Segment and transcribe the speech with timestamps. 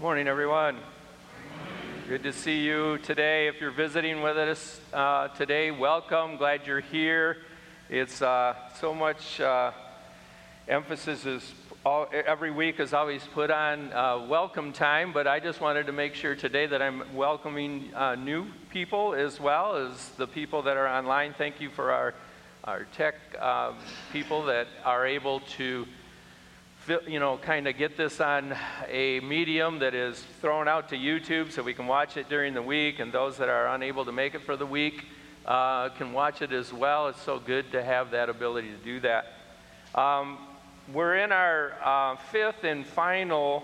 [0.00, 0.78] Good morning, everyone.
[2.08, 3.48] Good to see you today.
[3.48, 6.38] If you're visiting with us uh, today, welcome.
[6.38, 7.36] Glad you're here.
[7.90, 9.72] It's uh, so much uh,
[10.66, 11.52] emphasis is
[11.84, 15.92] all, every week is always put on uh, welcome time, but I just wanted to
[15.92, 20.78] make sure today that I'm welcoming uh, new people as well as the people that
[20.78, 21.34] are online.
[21.36, 22.14] Thank you for our
[22.64, 23.76] our tech um,
[24.12, 25.86] people that are able to
[27.06, 28.56] you know, kind of get this on
[28.88, 32.62] a medium that is thrown out to YouTube so we can watch it during the
[32.62, 35.04] week, and those that are unable to make it for the week
[35.46, 37.08] uh, can watch it as well.
[37.08, 39.26] It's so good to have that ability to do that.
[39.94, 40.38] Um,
[40.92, 43.62] we're in our uh, fifth and final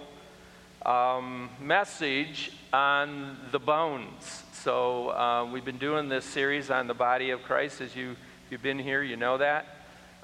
[0.85, 4.45] um, message on the bones.
[4.53, 7.81] So uh, we've been doing this series on the body of Christ.
[7.81, 9.76] As you, if you've been here, you know that.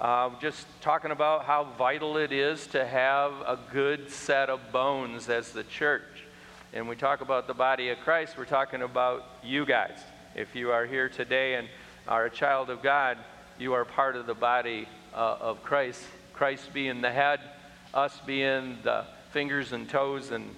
[0.02, 5.28] Uh, just talking about how vital it is to have a good set of bones
[5.28, 6.24] as the church.
[6.72, 10.00] And we talk about the body of Christ, we're talking about you guys.
[10.34, 11.68] If you are here today and
[12.08, 13.16] are a child of God,
[13.60, 16.02] you are part of the body uh, of Christ.
[16.32, 17.38] Christ being the head,
[17.94, 20.52] us being the fingers and toes and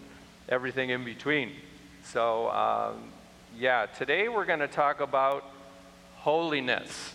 [0.49, 1.53] everything in between.
[2.03, 3.11] So, um,
[3.59, 5.45] yeah, today we're going to talk about
[6.15, 7.13] holiness.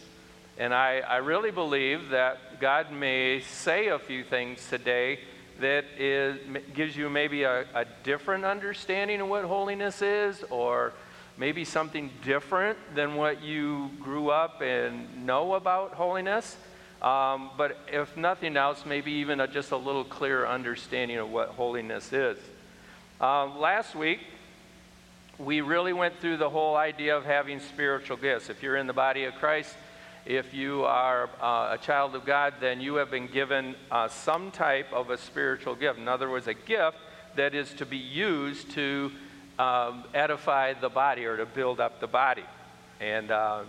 [0.59, 5.19] And I, I really believe that God may say a few things today
[5.61, 6.37] that is,
[6.73, 10.91] gives you maybe a, a different understanding of what holiness is, or
[11.37, 16.57] maybe something different than what you grew up and know about holiness.
[17.01, 21.49] Um, but if nothing else, maybe even a, just a little clearer understanding of what
[21.49, 22.37] holiness is.
[23.21, 24.19] Um, last week,
[25.37, 28.49] we really went through the whole idea of having spiritual gifts.
[28.49, 29.73] If you're in the body of Christ,
[30.25, 34.51] if you are uh, a child of God, then you have been given uh, some
[34.51, 35.97] type of a spiritual gift.
[35.97, 36.97] In other words, a gift
[37.35, 39.11] that is to be used to
[39.57, 42.43] um, edify the body or to build up the body.
[42.99, 43.63] And uh,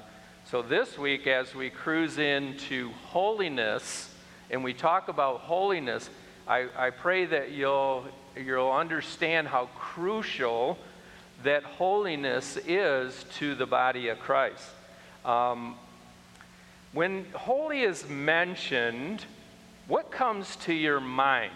[0.44, 4.12] so this week, as we cruise into holiness
[4.50, 6.10] and we talk about holiness,
[6.48, 10.78] I, I pray that you'll, you'll understand how crucial
[11.44, 14.64] that holiness is to the body of Christ.
[15.25, 15.76] Um,
[16.92, 19.24] when holy is mentioned,
[19.86, 21.52] what comes to your mind?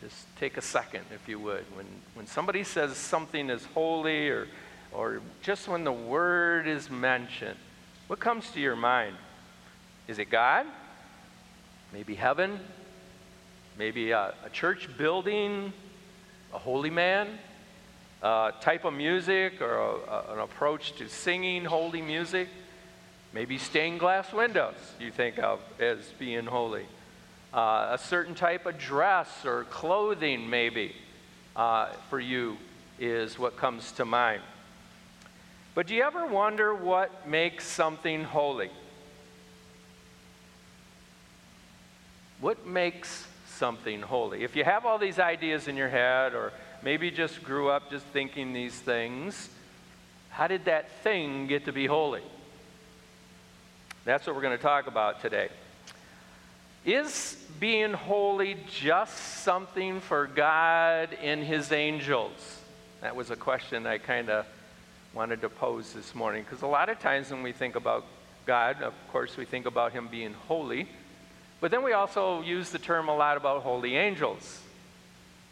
[0.00, 1.64] Just take a second, if you would.
[1.74, 4.48] When, when somebody says something is holy, or,
[4.92, 7.56] or just when the word is mentioned,
[8.06, 9.16] what comes to your mind?
[10.08, 10.66] Is it God?
[11.92, 12.60] Maybe heaven?
[13.78, 15.72] Maybe a, a church building?
[16.54, 17.38] A holy man?
[18.22, 22.48] A type of music or a, a, an approach to singing holy music?
[23.36, 26.86] Maybe stained glass windows you think of as being holy.
[27.52, 30.96] Uh, a certain type of dress or clothing, maybe,
[31.54, 32.56] uh, for you
[32.98, 34.40] is what comes to mind.
[35.74, 38.70] But do you ever wonder what makes something holy?
[42.40, 44.44] What makes something holy?
[44.44, 48.06] If you have all these ideas in your head, or maybe just grew up just
[48.06, 49.50] thinking these things,
[50.30, 52.22] how did that thing get to be holy?
[54.06, 55.48] That's what we're going to talk about today.
[56.84, 62.60] Is being holy just something for God and his angels?
[63.00, 64.46] That was a question I kind of
[65.12, 68.04] wanted to pose this morning because a lot of times when we think about
[68.46, 70.86] God, of course, we think about him being holy,
[71.60, 74.60] but then we also use the term a lot about holy angels.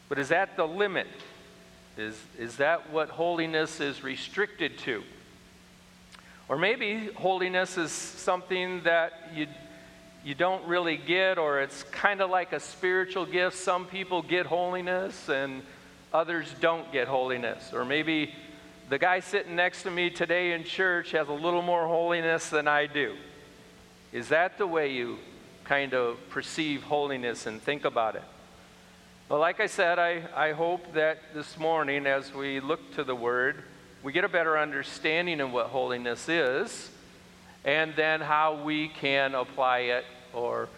[0.09, 1.09] But is that the limit?
[1.99, 5.03] Is, is that what holiness is restricted to?
[6.49, 9.47] Or maybe holiness is something that you,
[10.25, 13.57] you don't really get, or it's kind of like a spiritual gift.
[13.57, 15.63] Some people get holiness and
[16.13, 17.73] others don't get holiness.
[17.73, 18.35] Or maybe
[18.91, 22.69] the guy sitting next to me today in church has a little more holiness than
[22.69, 23.17] I do.
[24.13, 25.19] Is that the way you
[25.65, 28.23] kind of perceive holiness and think about it?
[29.31, 33.15] Well, like I said, I, I hope that this morning, as we look to the
[33.15, 33.65] Word,
[34.05, 36.91] we get a better understanding of what holiness is,
[37.65, 40.05] and then how we can apply it
[40.35, 40.69] or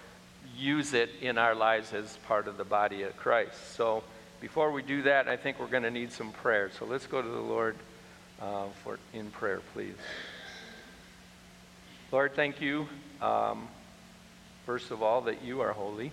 [0.56, 3.74] use it in our lives as part of the body of Christ.
[3.74, 4.04] So,
[4.40, 6.70] before we do that, I think we're going to need some prayer.
[6.78, 7.74] So, let's go to the Lord
[8.40, 9.96] uh, for in prayer, please.
[12.12, 12.86] Lord, thank you,
[13.20, 13.66] um,
[14.66, 16.12] first of all, that you are holy.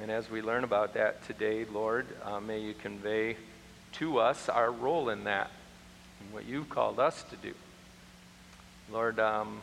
[0.00, 3.38] And as we learn about that today, Lord, uh, may you convey
[3.92, 5.50] to us our role in that
[6.22, 7.54] and what you've called us to do.
[8.90, 9.60] Lord, um,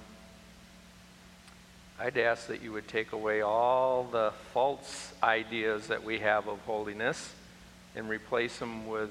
[2.00, 6.60] I'd ask that you would take away all the false ideas that we have of
[6.62, 7.34] holiness
[7.96, 9.10] and replace them with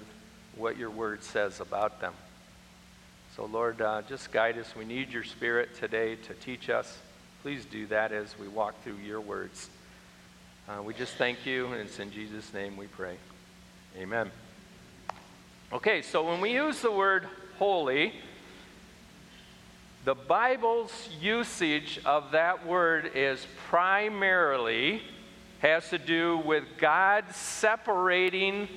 [0.56, 2.14] what your word says about them.
[3.36, 4.74] So, Lord, uh, just guide us.
[4.74, 6.98] We need your spirit today to teach us.
[7.42, 9.68] Please do that as we walk through your words.
[10.68, 13.16] Uh, we just thank you, and it's in Jesus' name we pray.
[13.96, 14.30] Amen.
[15.72, 18.12] Okay, so when we use the word holy,
[20.04, 25.02] the Bible's usage of that word is primarily
[25.58, 28.68] has to do with God separating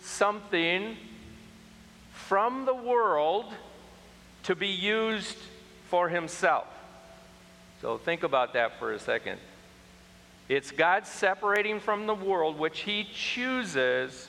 [0.00, 0.96] something
[2.12, 3.46] from the world
[4.44, 5.36] to be used
[5.88, 6.66] for himself.
[7.82, 9.38] So think about that for a second.
[10.48, 14.28] It's God separating from the world, which he chooses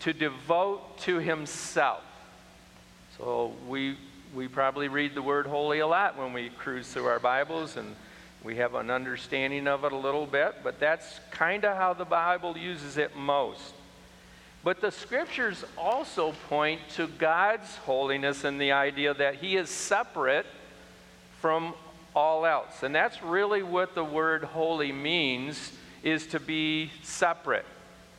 [0.00, 2.02] to devote to himself.
[3.18, 3.98] So we,
[4.34, 7.94] we probably read the word holy a lot when we cruise through our Bibles and
[8.42, 12.06] we have an understanding of it a little bit, but that's kind of how the
[12.06, 13.74] Bible uses it most.
[14.64, 20.46] But the scriptures also point to God's holiness and the idea that He is separate
[21.40, 21.74] from
[22.16, 22.82] all else.
[22.82, 25.72] And that's really what the word holy means
[26.02, 27.66] is to be separate.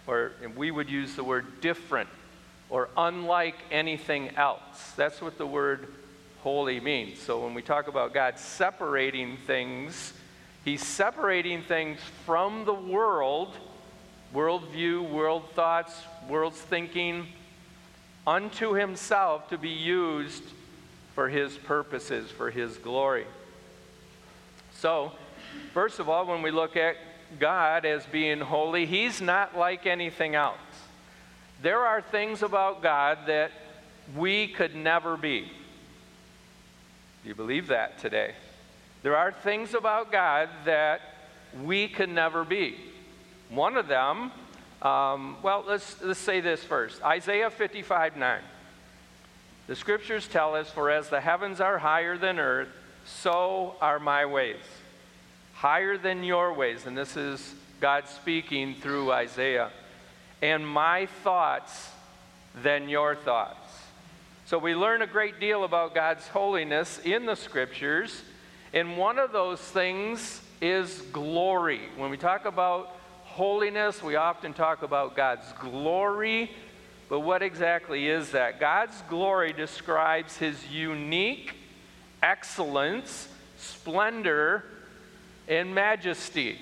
[0.06, 2.10] Or we would use the word different
[2.74, 4.94] or unlike anything else.
[4.98, 5.94] That's what the word
[6.42, 7.20] holy means.
[7.20, 10.12] So when we talk about God separating things,
[10.66, 13.56] He's separating things from the world,
[14.34, 15.94] worldview, world thoughts,
[16.28, 17.28] world's thinking,
[18.26, 20.44] unto Himself to be used
[21.14, 23.28] for His purposes, for His glory.
[24.74, 25.12] So,
[25.76, 26.96] first of all, when we look at
[27.40, 30.58] God as being holy, He's not like anything else.
[31.64, 33.52] There are things about God that
[34.18, 35.50] we could never be.
[37.24, 38.36] Do you believe that today?
[39.02, 41.00] There are things about God that
[41.64, 42.76] we could never be.
[43.50, 44.34] One of them,
[44.82, 48.42] um, well, let's, let's say this first Isaiah 55 9.
[49.68, 52.68] The scriptures tell us, For as the heavens are higher than earth,
[53.06, 54.60] so are my ways.
[55.54, 56.86] Higher than your ways.
[56.86, 59.72] And this is God speaking through Isaiah.
[60.44, 61.90] And my thoughts
[62.54, 63.72] than your thoughts.
[64.46, 68.22] So we learn a great deal about God's holiness in the scriptures.
[68.74, 71.80] And one of those things is glory.
[71.96, 72.94] When we talk about
[73.24, 76.52] holiness, we often talk about God's glory.
[77.08, 78.60] But what exactly is that?
[78.60, 81.54] God's glory describes his unique
[82.22, 84.66] excellence, splendor,
[85.48, 86.60] and majesty.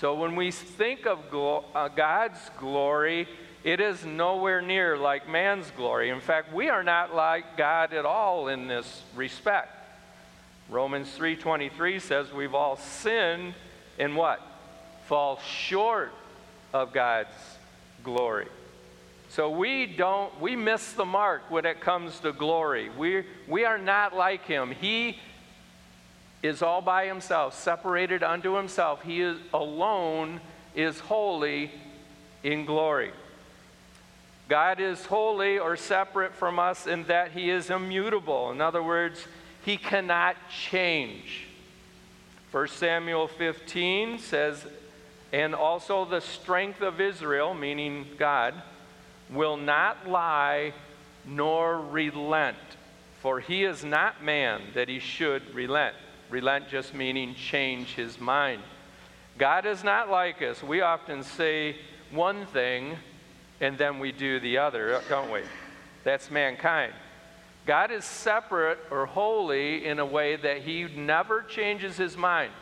[0.00, 3.26] So when we think of glo- uh, God's glory,
[3.64, 6.10] it is nowhere near like man's glory.
[6.10, 9.72] In fact, we are not like God at all in this respect.
[10.68, 13.54] Romans 3:23 says we've all sinned
[13.98, 14.42] and what?
[15.06, 16.12] Fall short
[16.74, 17.56] of God's
[18.04, 18.48] glory.
[19.30, 22.90] So we don't we miss the mark when it comes to glory.
[22.90, 24.72] We we are not like him.
[24.72, 25.18] He
[26.46, 29.02] is all by himself, separated unto himself.
[29.02, 30.40] He is alone
[30.74, 31.70] is holy
[32.42, 33.10] in glory.
[34.48, 38.52] God is holy or separate from us in that he is immutable.
[38.52, 39.26] In other words,
[39.64, 41.46] he cannot change.
[42.52, 44.64] 1 Samuel 15 says,
[45.32, 48.54] and also the strength of Israel, meaning God,
[49.30, 50.72] will not lie
[51.26, 52.56] nor relent,
[53.20, 55.96] for he is not man that he should relent.
[56.30, 58.62] Relent just meaning change his mind.
[59.38, 60.62] God is not like us.
[60.62, 61.76] We often say
[62.10, 62.96] one thing
[63.60, 65.42] and then we do the other, don't we?
[66.04, 66.92] That's mankind.
[67.66, 72.52] God is separate or holy in a way that he never changes his mind.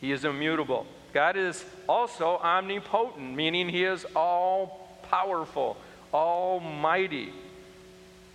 [0.00, 0.86] He is immutable.
[1.12, 5.76] God is also omnipotent, meaning he is all powerful,
[6.12, 7.32] almighty.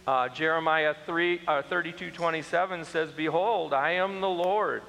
[0.08, 4.84] Uh, Jeremiah 3, uh, 32 27 says, Behold, I am the Lord,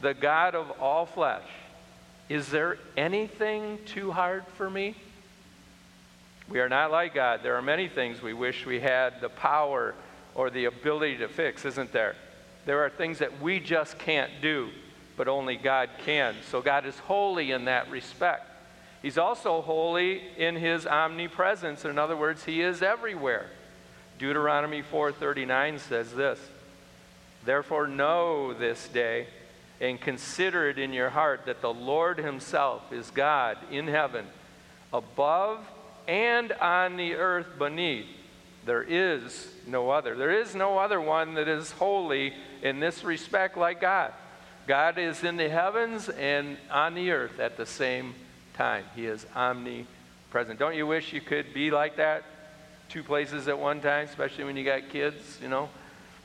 [0.00, 1.46] the God of all flesh.
[2.28, 4.96] Is there anything too hard for me?
[6.48, 7.40] We are not like God.
[7.42, 9.94] There are many things we wish we had the power
[10.34, 12.16] or the ability to fix, isn't there?
[12.64, 14.70] There are things that we just can't do,
[15.16, 16.34] but only God can.
[16.50, 18.46] So God is holy in that respect.
[19.02, 21.84] He's also holy in his omnipresence.
[21.84, 23.46] In other words, he is everywhere.
[24.18, 26.38] Deuteronomy 4:39 says this:
[27.44, 29.28] Therefore know this day
[29.80, 34.26] and consider it in your heart that the Lord himself is God in heaven,
[34.92, 35.60] above
[36.08, 38.06] and on the earth beneath.
[38.64, 40.14] There is no other.
[40.14, 44.12] There is no other one that is holy in this respect like God.
[44.66, 48.14] God is in the heavens and on the earth at the same
[48.54, 48.84] time.
[48.94, 50.58] He is omnipresent.
[50.58, 52.24] Don't you wish you could be like that?
[52.88, 55.68] Two places at one time, especially when you got kids, you know?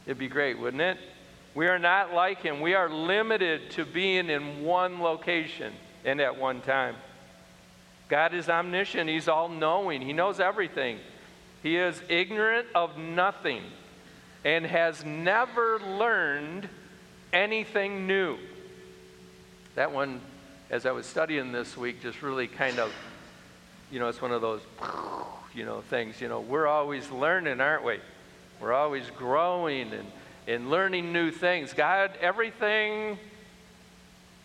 [0.05, 0.97] It'd be great, wouldn't it?
[1.55, 2.61] We are not like him.
[2.61, 6.95] We are limited to being in one location and at one time.
[8.09, 9.09] God is omniscient.
[9.09, 10.01] He's all knowing.
[10.01, 10.99] He knows everything.
[11.61, 13.63] He is ignorant of nothing
[14.43, 16.67] and has never learned
[17.31, 18.37] anything new.
[19.75, 20.21] That one,
[20.69, 22.91] as I was studying this week, just really kind of,
[23.91, 24.61] you know, it's one of those,
[25.55, 26.19] you know, things.
[26.21, 27.99] You know, we're always learning, aren't we?
[28.59, 30.07] We're always growing and,
[30.47, 31.73] and learning new things.
[31.73, 33.17] God, everything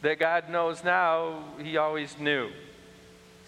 [0.02, 2.50] that God knows now, He always knew.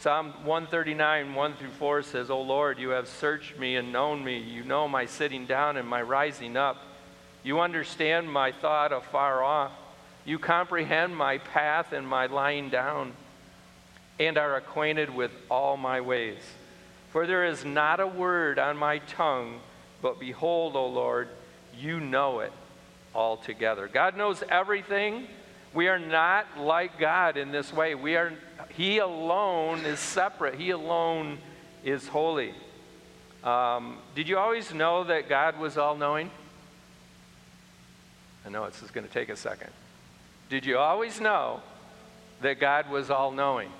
[0.00, 4.38] Psalm 139, 1 through 4 says, O Lord, you have searched me and known me.
[4.38, 6.78] You know my sitting down and my rising up.
[7.42, 9.72] You understand my thought afar off.
[10.24, 13.12] You comprehend my path and my lying down,
[14.18, 16.38] and are acquainted with all my ways.
[17.10, 19.60] For there is not a word on my tongue,
[20.00, 21.28] but behold, O Lord,
[21.76, 22.52] you know it
[23.14, 23.88] altogether.
[23.88, 25.26] God knows everything.
[25.74, 27.94] We are not like God in this way.
[27.94, 28.32] We are,
[28.70, 31.38] He alone is separate, He alone
[31.84, 32.54] is holy.
[33.42, 36.30] Um, did you always know that God was all knowing?
[38.44, 39.70] I know this is going to take a second.
[40.48, 41.60] Did you always know
[42.42, 43.70] that God was all knowing?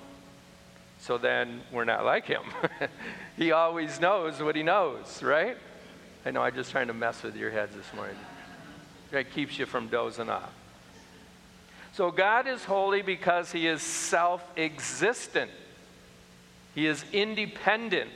[1.01, 2.43] So then we're not like him.
[3.37, 5.57] he always knows what he knows, right?
[6.23, 8.15] I know I'm just trying to mess with your heads this morning.
[9.11, 10.53] It keeps you from dozing off.
[11.93, 15.51] So God is holy because he is self existent,
[16.75, 18.11] he is independent.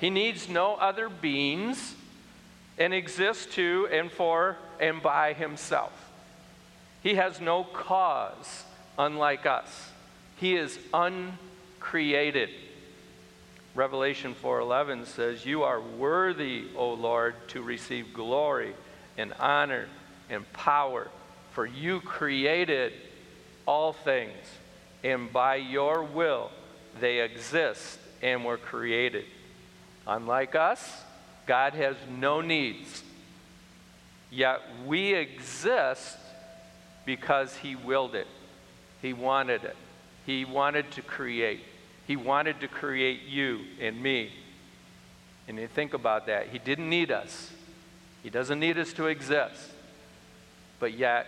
[0.00, 1.94] He needs no other beings
[2.78, 5.92] and exists to and for and by himself.
[7.02, 8.64] He has no cause,
[8.98, 9.90] unlike us.
[10.36, 10.78] He is
[11.84, 12.48] uncreated.
[13.74, 18.74] Revelation 4:11 says, "You are worthy, O Lord, to receive glory
[19.18, 19.88] and honor
[20.30, 21.10] and power,
[21.52, 22.92] for you created
[23.66, 24.58] all things,
[25.02, 26.50] and by your will
[26.98, 29.26] they exist and were created."
[30.06, 31.02] Unlike us,
[31.46, 33.02] God has no needs.
[34.30, 36.18] Yet we exist
[37.04, 38.26] because He willed it.
[39.02, 39.76] He wanted it.
[40.24, 41.64] He wanted to create.
[42.06, 44.30] He wanted to create you and me.
[45.48, 46.48] And you think about that.
[46.48, 47.50] He didn't need us,
[48.22, 49.70] He doesn't need us to exist.
[50.80, 51.26] But yet,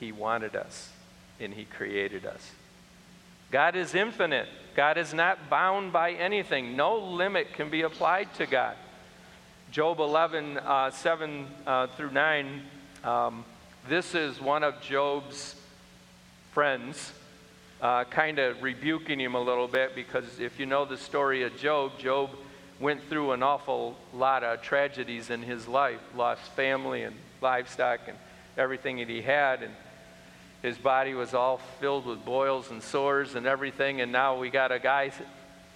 [0.00, 0.90] He wanted us
[1.40, 2.52] and He created us.
[3.50, 4.48] God is infinite.
[4.74, 6.76] God is not bound by anything.
[6.76, 8.76] No limit can be applied to God.
[9.70, 12.62] Job 11, uh, 7 uh, through 9.
[13.04, 13.44] Um,
[13.88, 15.54] this is one of Job's
[16.52, 17.12] friends,
[17.80, 21.56] uh, kind of rebuking him a little bit because if you know the story of
[21.56, 22.30] Job, Job
[22.80, 28.16] went through an awful lot of tragedies in his life lost family and livestock and
[28.56, 29.62] everything that he had.
[29.62, 29.72] And
[30.62, 34.00] his body was all filled with boils and sores and everything.
[34.00, 35.12] And now we got a guy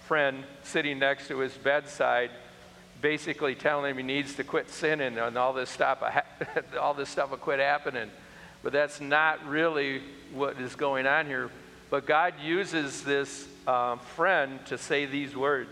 [0.07, 2.31] friend sitting next to his bedside
[3.01, 6.03] basically telling him he needs to quit sinning and all this stuff,
[6.79, 8.09] all this stuff will quit happening.
[8.63, 10.01] But that's not really
[10.33, 11.49] what is going on here.
[11.91, 15.69] But God uses this uh, friend to say these words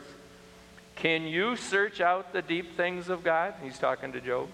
[0.98, 3.56] Can you search out the deep things of God?
[3.64, 4.50] He's talking to Job.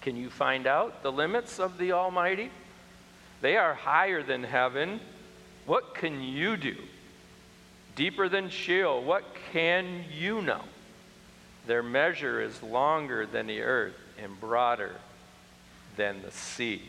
[0.00, 2.50] Can you find out the limits of the Almighty?
[3.42, 5.00] They are higher than heaven.
[5.66, 6.76] What can you do?
[7.94, 10.62] Deeper than Sheol, what can you know?
[11.66, 14.94] Their measure is longer than the earth and broader
[15.96, 16.82] than the sea.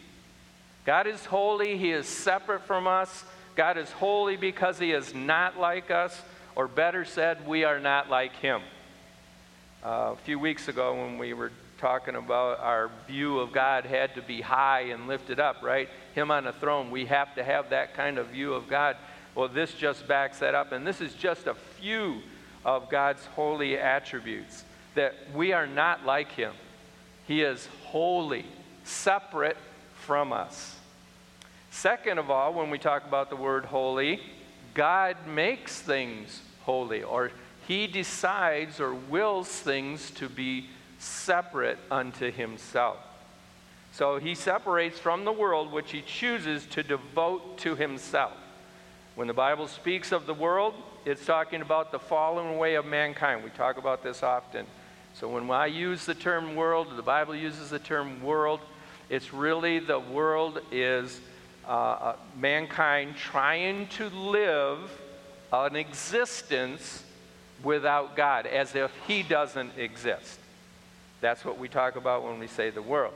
[0.86, 1.78] God is holy.
[1.78, 3.26] He is separate from us.
[3.58, 6.22] God is holy because He is not like us,
[6.56, 8.62] or better said, we are not like Him.
[9.84, 14.14] Uh, a few weeks ago, when we were talking about our view of God had
[14.16, 15.90] to be high and lifted up, right?
[16.14, 16.92] Him on a throne.
[16.92, 18.96] We have to have that kind of view of God.
[19.36, 20.72] Well, this just backs that up.
[20.72, 22.22] And this is just a few
[22.64, 24.64] of God's holy attributes
[24.96, 26.54] that we are not like him.
[27.28, 28.46] He is holy,
[28.84, 29.58] separate
[29.94, 30.77] from us.
[31.72, 34.20] Second of all, when we talk about the word holy,
[34.74, 37.32] God makes things holy, or
[37.68, 40.68] he decides or wills things to be
[41.00, 42.98] separate unto himself.
[43.92, 48.34] So he separates from the world which he chooses to devote to himself.
[49.16, 53.44] When the Bible speaks of the world, it's talking about the fallen way of mankind.
[53.44, 54.68] We talk about this often.
[55.16, 58.60] So when I use the term world, the Bible uses the term world,
[59.10, 61.20] it's really the world is
[61.68, 64.80] uh, uh, mankind trying to live
[65.52, 67.04] an existence
[67.64, 70.40] without God, as if He doesn't exist.
[71.20, 73.14] That's what we talk about when we say the world.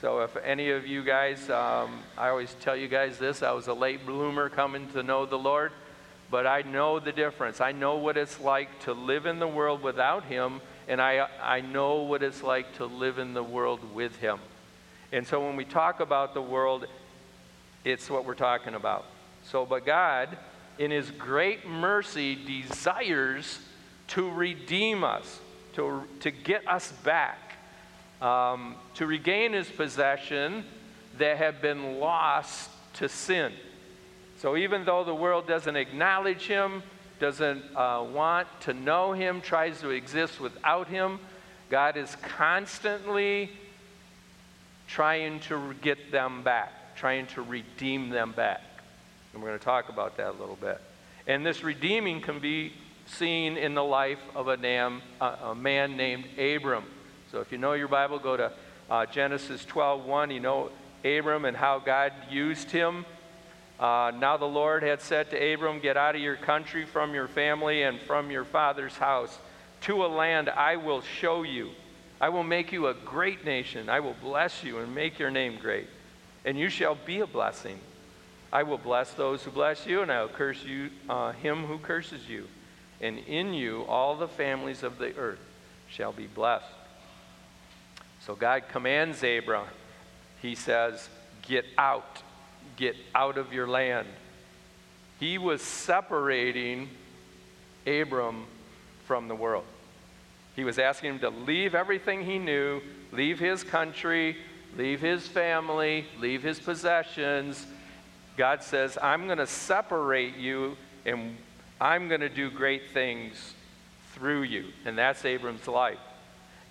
[0.00, 3.68] So, if any of you guys, um, I always tell you guys this I was
[3.68, 5.72] a late bloomer coming to know the Lord,
[6.30, 7.60] but I know the difference.
[7.60, 11.60] I know what it's like to live in the world without Him, and I, I
[11.60, 14.38] know what it's like to live in the world with Him.
[15.12, 16.86] And so, when we talk about the world,
[17.84, 19.06] it's what we're talking about.
[19.44, 20.36] So, but God,
[20.78, 23.60] in His great mercy, desires
[24.08, 25.40] to redeem us,
[25.74, 27.38] to, to get us back,
[28.20, 30.64] um, to regain His possession
[31.18, 33.52] that have been lost to sin.
[34.38, 36.82] So, even though the world doesn't acknowledge Him,
[37.18, 41.18] doesn't uh, want to know Him, tries to exist without Him,
[41.70, 43.50] God is constantly
[44.86, 48.60] trying to get them back trying to redeem them back.
[49.32, 50.78] And we're going to talk about that a little bit.
[51.26, 52.74] And this redeeming can be
[53.06, 56.84] seen in the life of a, nam, a man named Abram.
[57.32, 58.52] So if you know your Bible, go to
[58.90, 60.34] uh, Genesis 12:1.
[60.34, 60.70] You know
[61.02, 63.06] Abram and how God used him.
[63.78, 67.28] Uh, now the Lord had said to Abram, Get out of your country, from your
[67.28, 69.38] family, and from your father's house,
[69.82, 71.70] to a land I will show you.
[72.20, 73.88] I will make you a great nation.
[73.88, 75.86] I will bless you and make your name great
[76.44, 77.78] and you shall be a blessing.
[78.52, 81.78] I will bless those who bless you, and I will curse you, uh, him who
[81.78, 82.48] curses you.
[83.00, 85.38] And in you all the families of the earth
[85.88, 86.66] shall be blessed.
[88.20, 89.66] So God commands Abram.
[90.42, 91.08] He says,
[91.42, 92.22] Get out,
[92.76, 94.06] get out of your land.
[95.18, 96.88] He was separating
[97.86, 98.46] Abram
[99.06, 99.64] from the world.
[100.56, 102.80] He was asking him to leave everything he knew,
[103.12, 104.36] leave his country,
[104.76, 107.66] leave his family, leave his possessions.
[108.36, 111.36] God says, I'm going to separate you and
[111.80, 113.54] I'm going to do great things
[114.12, 114.66] through you.
[114.84, 115.98] And that's Abram's life.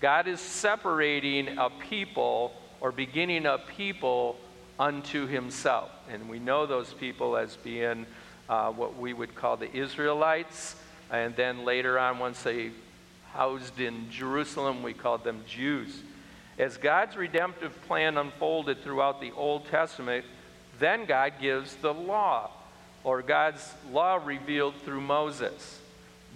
[0.02, 4.38] God is separating a people or beginning a people
[4.80, 5.90] unto himself.
[6.10, 8.06] And we know those people as being
[8.48, 10.76] uh, what we would call the Israelites.
[11.12, 12.72] And then later on, once they
[13.34, 16.02] housed in Jerusalem, we called them Jews.
[16.60, 20.26] As God's redemptive plan unfolded throughout the Old Testament,
[20.78, 22.52] then God gives the law,
[23.06, 25.80] or God's law revealed through Moses.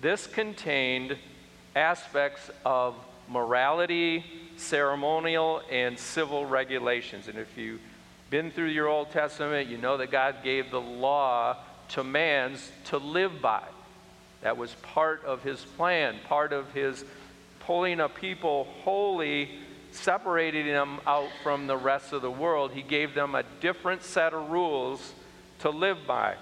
[0.01, 1.17] This contained
[1.75, 2.95] aspects of
[3.27, 4.23] morality,
[4.55, 7.27] ceremonial, and civil regulations.
[7.27, 7.81] And if you've
[8.29, 11.57] been through your Old Testament, you know that God gave the law
[11.89, 12.55] to man
[12.85, 13.63] to live by.
[14.41, 17.03] That was part of his plan, part of his
[17.59, 19.49] pulling a people holy
[19.93, 22.71] separated them out from the rest of the world.
[22.71, 25.13] He gave them a different set of rules
[25.59, 26.35] to live by.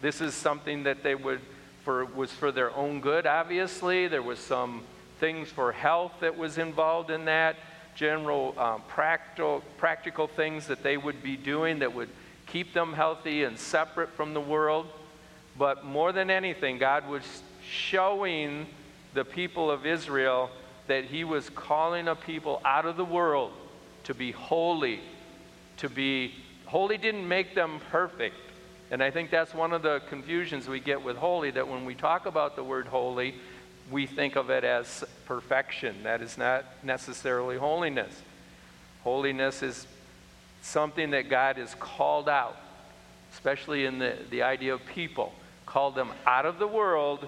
[0.00, 1.40] This is something that they would
[1.84, 4.08] for was for their own good obviously.
[4.08, 4.82] There was some
[5.20, 7.56] things for health that was involved in that,
[7.94, 12.10] general um, practical practical things that they would be doing that would
[12.46, 14.86] keep them healthy and separate from the world.
[15.58, 17.24] But more than anything, God was
[17.68, 18.66] showing
[19.14, 20.50] the people of Israel
[20.88, 23.52] that he was calling a people out of the world
[24.04, 25.00] to be holy,
[25.76, 26.34] to be
[26.66, 28.36] holy didn't make them perfect.
[28.90, 31.94] And I think that's one of the confusions we get with holy that when we
[31.94, 33.34] talk about the word holy,
[33.90, 36.02] we think of it as perfection.
[36.02, 38.22] That is not necessarily holiness.
[39.04, 39.86] Holiness is
[40.62, 42.56] something that God has called out,
[43.32, 45.32] especially in the, the idea of people,
[45.66, 47.26] called them out of the world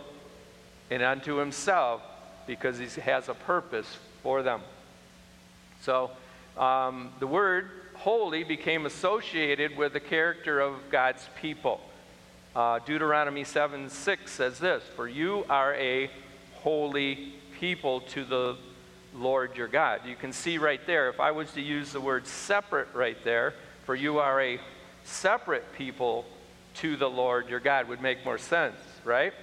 [0.90, 2.02] and unto himself
[2.50, 3.86] because he has a purpose
[4.24, 4.60] for them.
[5.82, 6.10] So
[6.58, 11.80] um, the word holy became associated with the character of God's people.
[12.56, 16.10] Uh, Deuteronomy 7 6 says this For you are a
[16.54, 18.56] holy people to the
[19.14, 20.00] Lord your God.
[20.04, 23.54] You can see right there, if I was to use the word separate right there,
[23.86, 24.58] for you are a
[25.04, 26.24] separate people
[26.80, 29.34] to the Lord your God, would make more sense, right?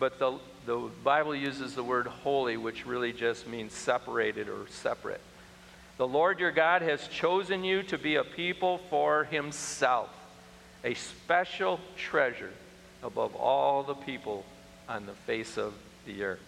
[0.00, 5.20] But the the Bible uses the word holy, which really just means separated or separate.
[5.98, 10.08] The Lord your God has chosen you to be a people for himself,
[10.84, 12.52] a special treasure
[13.02, 14.44] above all the people
[14.88, 15.74] on the face of
[16.06, 16.40] the earth.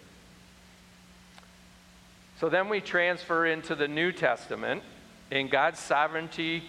[2.39, 4.83] So then we transfer into the New Testament,
[5.31, 6.63] and God's sovereignty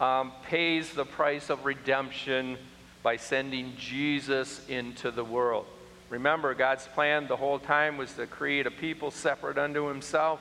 [0.00, 2.58] um, pays the price of redemption
[3.02, 5.66] by sending Jesus into the world.
[6.12, 10.40] Remember, God's plan the whole time was to create a people separate unto himself,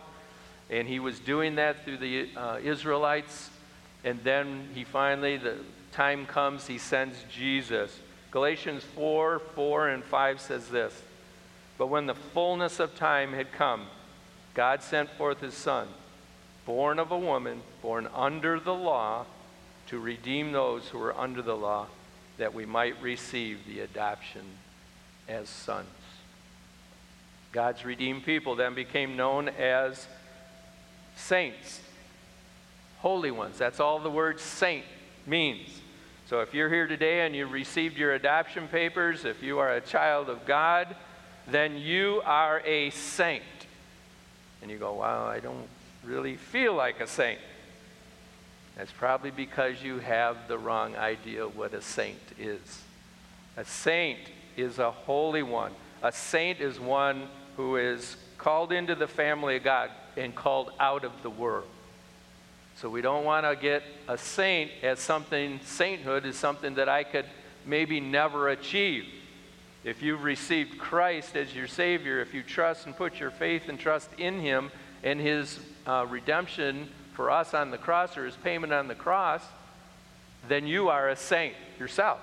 [0.70, 3.50] and he was doing that through the uh, Israelites.
[4.04, 5.56] And then he finally, the
[5.94, 7.98] time comes, he sends Jesus
[8.32, 11.02] Galatians 4 4 and 5 says this
[11.78, 13.88] But when the fullness of time had come,
[14.54, 15.88] God sent forth his Son,
[16.66, 19.26] born of a woman, born under the law,
[19.88, 21.88] to redeem those who were under the law,
[22.38, 24.44] that we might receive the adoption
[25.28, 25.88] as sons.
[27.52, 30.08] God's redeemed people then became known as
[31.16, 31.82] saints,
[33.00, 33.58] holy ones.
[33.58, 34.86] That's all the word saint
[35.26, 35.82] means.
[36.28, 39.82] So if you're here today and you received your adoption papers, if you are a
[39.82, 40.96] child of God,
[41.48, 43.44] then you are a saint.
[44.62, 45.68] And you go, wow, I don't
[46.06, 47.40] really feel like a saint.
[48.78, 52.82] That's probably because you have the wrong idea what a saint is.
[53.58, 54.20] A saint
[54.58, 55.72] is a holy one.
[56.04, 61.04] A saint is one who is called into the family of God and called out
[61.04, 61.68] of the world.
[62.78, 67.04] So we don't want to get a saint as something, sainthood is something that I
[67.04, 67.26] could
[67.66, 69.06] maybe never achieve.
[69.84, 73.80] If you've received Christ as your Savior, if you trust and put your faith and
[73.80, 74.72] trust in Him
[75.04, 79.44] and His uh, redemption for us on the cross or His payment on the cross,
[80.48, 82.20] then you are a saint yourself.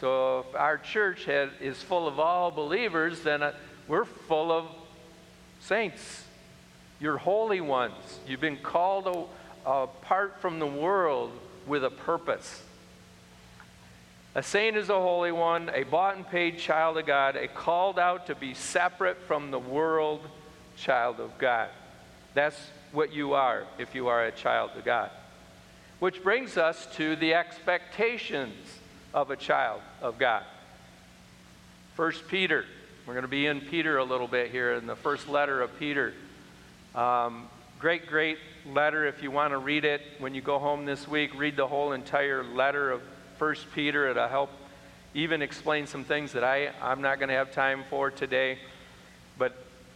[0.00, 3.52] So if our church had, is full of all believers, then uh,
[3.86, 4.66] we're full of
[5.60, 6.24] saints.
[7.00, 8.18] You're holy ones.
[8.26, 9.28] You've been called
[9.64, 11.32] apart from the world
[11.66, 12.62] with a purpose.
[14.34, 17.98] A saint is a holy one, a bought and paid child of God, a called
[17.98, 20.22] out to be separate from the world
[20.76, 21.68] child of God.
[22.34, 22.58] That's
[22.90, 25.10] what you are if you are a child of God.
[26.00, 28.56] Which brings us to the expectations
[29.14, 30.42] of a child of God.
[31.94, 32.66] First Peter.
[33.06, 35.78] We're going to be in Peter a little bit here in the first letter of
[35.78, 36.12] Peter.
[36.94, 37.48] Um,
[37.78, 39.06] great, great letter.
[39.06, 41.92] If you want to read it when you go home this week, read the whole
[41.92, 43.02] entire letter of
[43.38, 44.08] First Peter.
[44.08, 44.50] It'll help
[45.14, 48.58] even explain some things that I, I'm not going to have time for today.
[49.38, 49.54] But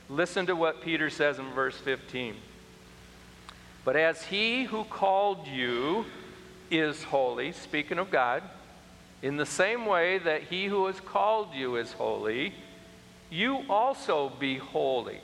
[0.08, 2.36] listen to what Peter says in verse 15.
[3.84, 6.04] But as he who called you
[6.70, 8.42] is holy, speaking of God,
[9.22, 12.54] in the same way that he who has called you is holy,
[13.30, 15.20] you also be holy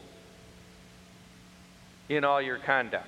[2.08, 3.06] in all your conduct.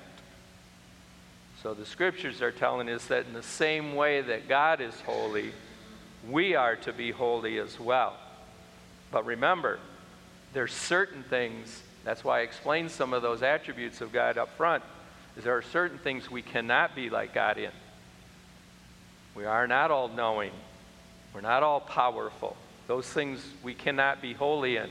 [1.62, 5.52] So the scriptures are telling us that in the same way that God is holy,
[6.30, 8.16] we are to be holy as well.
[9.10, 9.80] But remember,
[10.52, 14.84] there's certain things, that's why I explained some of those attributes of God up front,
[15.36, 17.72] is there are certain things we cannot be like God in.
[19.34, 20.52] We are not all knowing.
[21.36, 22.56] We're not all powerful.
[22.86, 24.88] Those things we cannot be holy in.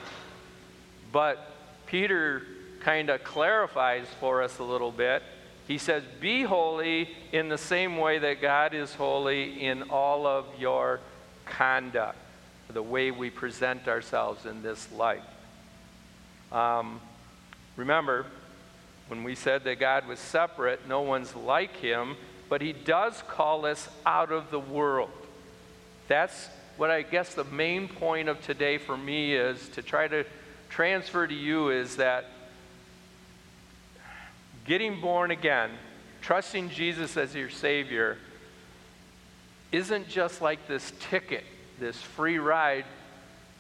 [1.12, 1.39] But
[1.88, 2.43] Peter
[2.81, 5.23] kind of clarifies for us a little bit.
[5.67, 10.45] He says, Be holy in the same way that God is holy in all of
[10.60, 10.99] your
[11.47, 12.19] conduct,
[12.69, 15.23] the way we present ourselves in this life.
[16.51, 17.01] Um,
[17.75, 18.27] remember,
[19.08, 22.15] when we said that God was separate, no one's like him,
[22.49, 25.10] but he does call us out of the world.
[26.08, 30.26] That's what I guess the main point of today for me is to try to
[30.70, 32.26] transfer to you is that
[34.65, 35.70] getting born again,
[36.22, 38.18] trusting Jesus as your Savior,
[39.72, 41.44] isn't just like this ticket,
[41.80, 42.86] this free ride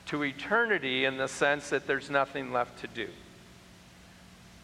[0.07, 3.07] to eternity in the sense that there's nothing left to do.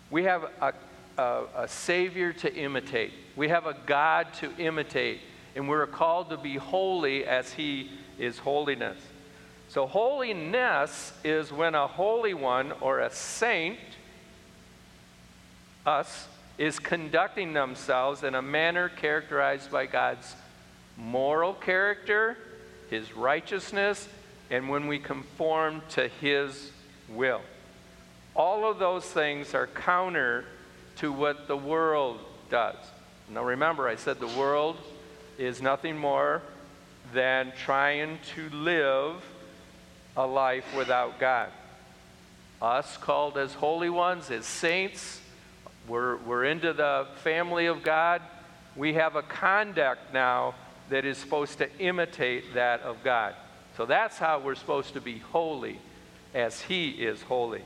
[0.09, 0.73] We have a,
[1.17, 5.19] a, a, Savior to imitate, we have a God to imitate,
[5.55, 8.97] and we're called to be holy as He is holiness.
[9.69, 13.79] So, holiness is when a holy one or a saint,
[15.85, 20.35] us, is conducting themselves in a manner characterized by God's
[20.97, 22.37] moral character,
[22.89, 24.07] His righteousness,
[24.49, 26.71] and when we conform to His
[27.09, 27.41] will.
[28.35, 30.45] All of those things are counter
[30.97, 32.75] to what the world does.
[33.29, 34.77] Now remember, I said the world
[35.37, 36.41] is nothing more
[37.13, 39.15] than trying to live
[40.15, 41.49] a life without God.
[42.61, 45.19] Us called as holy ones, as saints,
[45.87, 48.21] we're, we're into the family of God.
[48.75, 50.55] We have a conduct now
[50.89, 53.35] that is supposed to imitate that of God.
[53.77, 55.79] So that's how we're supposed to be holy
[56.33, 57.61] as He is holy.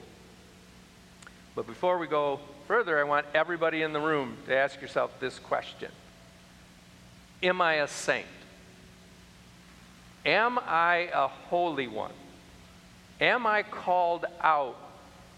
[1.55, 5.39] But before we go further, I want everybody in the room to ask yourself this
[5.39, 5.91] question
[7.45, 8.25] Am I a saint?
[10.25, 12.11] Am I a holy one?
[13.21, 14.75] Am I called out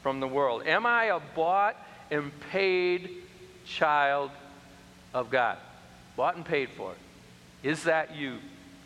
[0.01, 0.63] from the world?
[0.65, 1.75] Am I a bought
[2.09, 3.09] and paid
[3.67, 4.31] child
[5.13, 5.57] of God.
[6.15, 6.93] Bought and paid for.
[7.63, 8.37] Is that you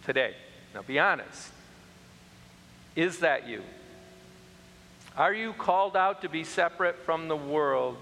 [0.05, 0.35] today?
[0.73, 1.51] Now be honest.
[2.95, 3.61] Is that you?
[5.15, 7.97] Are you called out to be separate from the world,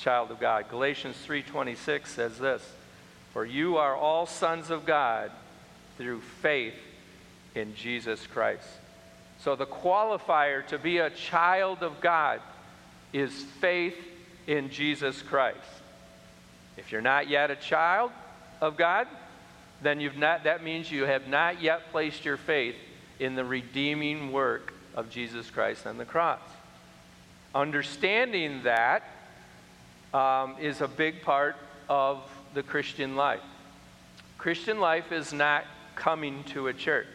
[0.00, 0.66] child of God?
[0.70, 2.62] Galatians 3:26 says this,
[3.32, 5.30] "For you are all sons of God
[5.96, 6.74] through faith
[7.54, 8.68] in Jesus Christ."
[9.40, 12.40] So the qualifier to be a child of God
[13.12, 13.96] is faith
[14.46, 15.58] in Jesus Christ.
[16.76, 18.10] If you're not yet a child
[18.60, 19.06] of God,
[19.82, 22.74] then you've not, that means you have not yet placed your faith
[23.20, 26.40] in the redeeming work of Jesus Christ on the cross.
[27.54, 29.02] Understanding that
[30.12, 31.56] um, is a big part
[31.88, 32.22] of
[32.54, 33.40] the Christian life.
[34.38, 37.06] Christian life is not coming to a church.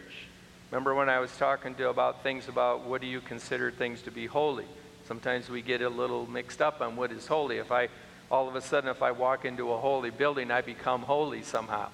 [0.70, 4.10] Remember when I was talking to about things about what do you consider things to
[4.10, 4.66] be holy?
[5.06, 7.58] Sometimes we get a little mixed up on what is holy.
[7.58, 7.88] If I
[8.30, 11.88] all of a sudden if I walk into a holy building, I become holy somehow.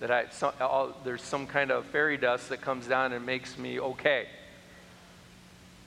[0.00, 3.58] That I so, all, there's some kind of fairy dust that comes down and makes
[3.58, 4.26] me okay.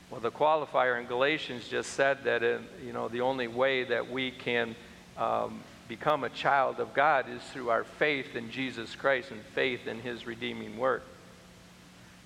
[0.10, 4.12] Well, the qualifier in Galatians just said that in, you know the only way that
[4.12, 4.76] we can
[5.18, 5.62] um,
[5.92, 10.00] become a child of God is through our faith in Jesus Christ and faith in
[10.00, 11.04] His redeeming work.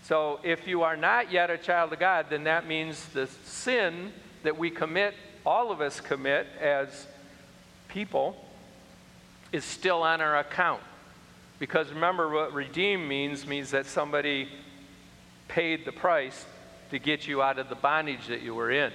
[0.03, 4.13] So, if you are not yet a child of God, then that means the sin
[4.43, 7.07] that we commit, all of us commit as
[7.87, 8.37] people,
[9.51, 10.83] is still on our account.
[11.57, 14.47] Because remember, what redeem means means that somebody
[15.47, 16.45] paid the price
[16.91, 18.93] to get you out of the bondage that you were in.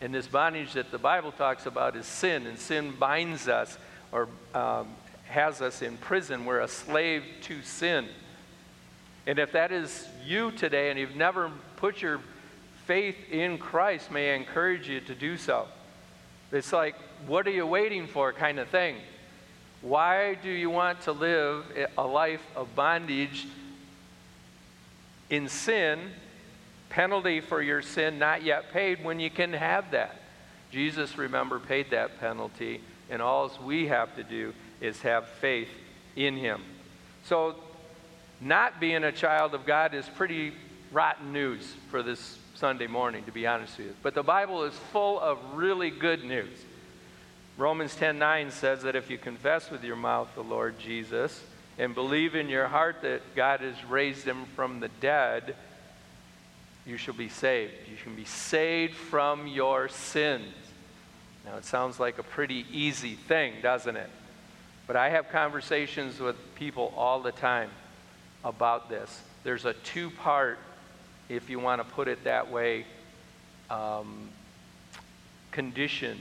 [0.00, 3.76] And this bondage that the Bible talks about is sin, and sin binds us
[4.12, 4.88] or um,
[5.28, 6.44] has us in prison.
[6.44, 8.08] We're a slave to sin.
[9.26, 12.20] And if that is you today and you've never put your
[12.86, 15.66] faith in Christ, may I encourage you to do so.
[16.50, 18.96] It's like, what are you waiting for kind of thing.
[19.82, 21.64] Why do you want to live
[21.96, 23.46] a life of bondage
[25.30, 26.00] in sin
[26.90, 30.20] penalty for your sin not yet paid when you can have that.
[30.70, 35.68] Jesus, remember, paid that penalty, and all we have to do is have faith
[36.14, 36.62] in him.
[37.24, 37.56] So,
[38.40, 40.52] not being a child of God is pretty
[40.92, 43.94] rotten news for this Sunday morning, to be honest with you.
[44.02, 46.64] But the Bible is full of really good news.
[47.56, 51.44] Romans 10:9 says that if you confess with your mouth the Lord Jesus
[51.78, 55.56] and believe in your heart that God has raised him from the dead,
[56.90, 57.72] you shall be saved.
[57.88, 60.52] You can be saved from your sins.
[61.46, 64.10] Now, it sounds like a pretty easy thing, doesn't it?
[64.88, 67.70] But I have conversations with people all the time
[68.44, 69.22] about this.
[69.44, 70.58] There's a two part,
[71.28, 72.84] if you want to put it that way,
[73.70, 74.28] um,
[75.52, 76.18] condition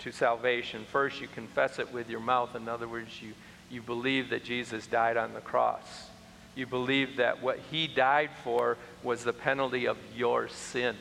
[0.00, 0.84] to salvation.
[0.92, 2.54] First, you confess it with your mouth.
[2.54, 3.32] In other words, you,
[3.70, 6.06] you believe that Jesus died on the cross.
[6.54, 10.96] You believe that what he died for was the penalty of your sin.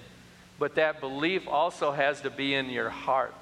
[0.58, 3.34] But that belief also has to be in your heart.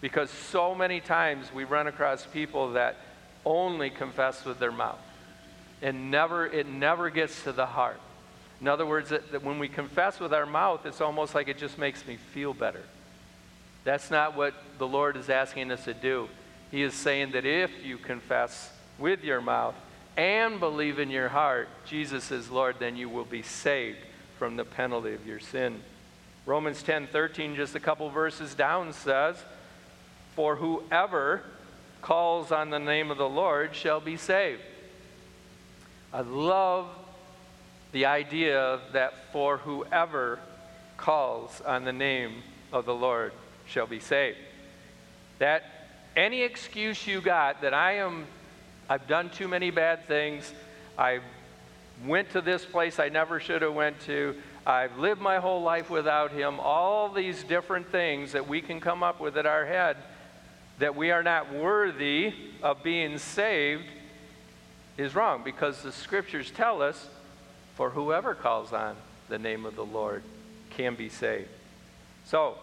[0.00, 2.96] Because so many times we run across people that
[3.44, 4.98] only confess with their mouth.
[5.82, 8.00] And never, it never gets to the heart.
[8.60, 11.58] In other words, that, that when we confess with our mouth, it's almost like it
[11.58, 12.82] just makes me feel better.
[13.84, 16.28] That's not what the Lord is asking us to do.
[16.70, 19.74] He is saying that if you confess with your mouth
[20.20, 23.96] and believe in your heart Jesus is Lord, then you will be saved
[24.38, 25.80] from the penalty of your sin.
[26.44, 29.36] Romans 10 13, just a couple verses down, says,
[30.36, 31.42] For whoever
[32.02, 34.60] calls on the name of the Lord shall be saved.
[36.12, 36.88] I love
[37.92, 40.38] the idea that for whoever
[40.98, 42.42] calls on the name
[42.74, 43.32] of the Lord
[43.66, 44.36] shall be saved.
[45.38, 45.62] That
[46.14, 48.26] any excuse you got that I am
[48.90, 50.52] I've done too many bad things.
[50.98, 51.20] I
[52.04, 54.34] went to this place I never should have went to.
[54.66, 56.58] I've lived my whole life without him.
[56.58, 59.96] All these different things that we can come up with in our head
[60.80, 62.32] that we are not worthy
[62.64, 63.84] of being saved
[64.98, 67.08] is wrong because the scriptures tell us
[67.76, 68.96] for whoever calls on
[69.28, 70.24] the name of the Lord
[70.70, 71.48] can be saved.
[72.24, 72.58] So,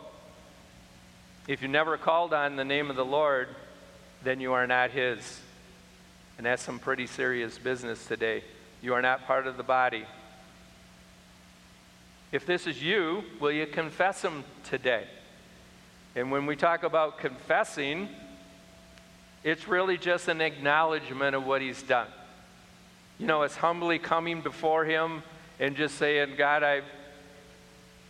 [1.47, 3.47] if you never called on the name of the Lord,
[4.23, 5.39] then you are not his.
[6.37, 8.43] And that's some pretty serious business today.
[8.81, 10.05] You are not part of the body.
[12.31, 15.05] If this is you, will you confess him today?
[16.15, 18.09] And when we talk about confessing,
[19.43, 22.07] it's really just an acknowledgement of what he's done.
[23.17, 25.23] You know, it's humbly coming before him
[25.59, 26.81] and just saying, God, i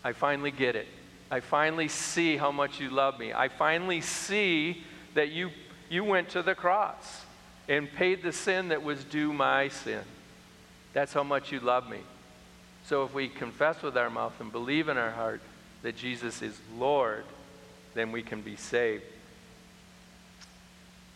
[0.04, 0.88] I finally get it.
[1.30, 3.34] I finally see how much you love me.
[3.34, 4.84] I finally see
[5.16, 5.50] that you,
[5.90, 7.26] you went to the cross
[7.67, 10.03] and paid the sin that was due my sin.
[10.93, 11.99] That's how much you love me.
[12.86, 15.41] So if we confess with our mouth and believe in our heart
[15.82, 17.25] that Jesus is Lord,
[17.93, 19.03] then we can be saved.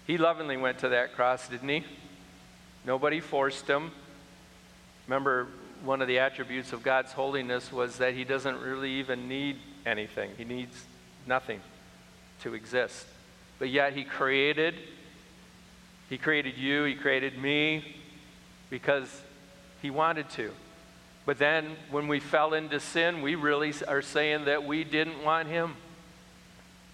[0.05, 1.85] He lovingly went to that cross, didn't he?
[2.85, 3.91] Nobody forced him.
[5.07, 5.47] Remember,
[5.83, 10.31] one of the attributes of God's holiness was that he doesn't really even need anything,
[10.37, 10.85] he needs
[11.25, 11.61] nothing
[12.41, 13.05] to exist.
[13.59, 14.75] But yet, he created.
[16.12, 17.95] He created you, he created me
[18.69, 19.21] because
[19.82, 20.52] he wanted to.
[21.26, 25.47] But then when we fell into sin, we really are saying that we didn't want
[25.47, 25.76] him.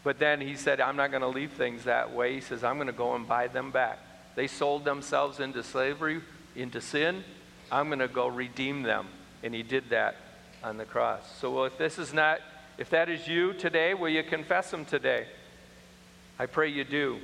[0.04, 2.36] But then he said, I'm not going to leave things that way.
[2.36, 3.98] He says, I'm going to go and buy them back.
[4.36, 6.22] They sold themselves into slavery,
[6.56, 7.24] into sin.
[7.72, 9.08] I'm going to go redeem them.
[9.42, 10.16] And he did that
[10.64, 11.24] on the cross.
[11.42, 12.38] So if this is not,
[12.78, 15.26] if that is you today, will you confess him today?
[16.38, 17.20] I pray you do.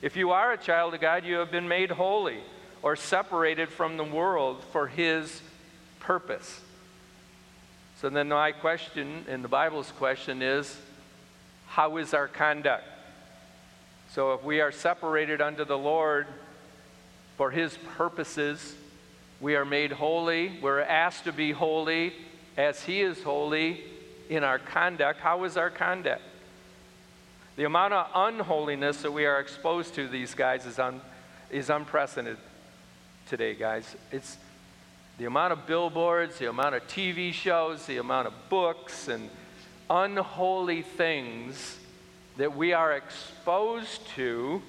[0.00, 2.38] If you are a child of God, you have been made holy
[2.82, 5.42] or separated from the world for his
[5.98, 6.60] purpose.
[8.00, 10.76] So then my question and the Bible's question is
[11.66, 12.84] how is our conduct?
[14.12, 16.28] So if we are separated unto the Lord
[17.36, 18.74] for his purposes,
[19.40, 22.12] we are made holy, we're asked to be holy
[22.56, 23.82] as he is holy
[24.28, 25.20] in our conduct.
[25.20, 26.22] How is our conduct?
[27.58, 31.00] The amount of unholiness that we are exposed to these guys is, un,
[31.50, 32.38] is unprecedented
[33.26, 33.96] today, guys.
[34.12, 34.36] It's
[35.18, 39.28] the amount of billboards, the amount of TV shows, the amount of books and
[39.90, 41.76] unholy things
[42.36, 44.62] that we are exposed to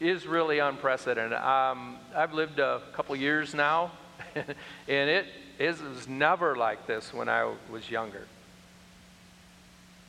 [0.00, 1.32] is really unprecedented.
[1.32, 3.92] Um, I've lived a couple years now,
[4.34, 4.46] and
[4.86, 5.24] it
[5.58, 8.26] is, it was never like this when I was younger.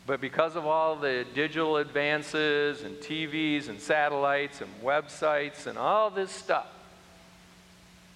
[0.05, 6.09] But because of all the digital advances and TVs and satellites and websites and all
[6.09, 6.67] this stuff,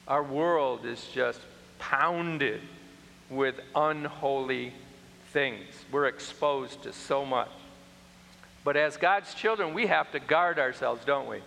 [0.07, 1.39] our world is just
[1.79, 2.61] pounded
[3.29, 4.73] with unholy
[5.31, 5.67] things.
[5.91, 7.49] We're exposed to so much.
[8.63, 11.39] But as God's children, we have to guard ourselves, don't we?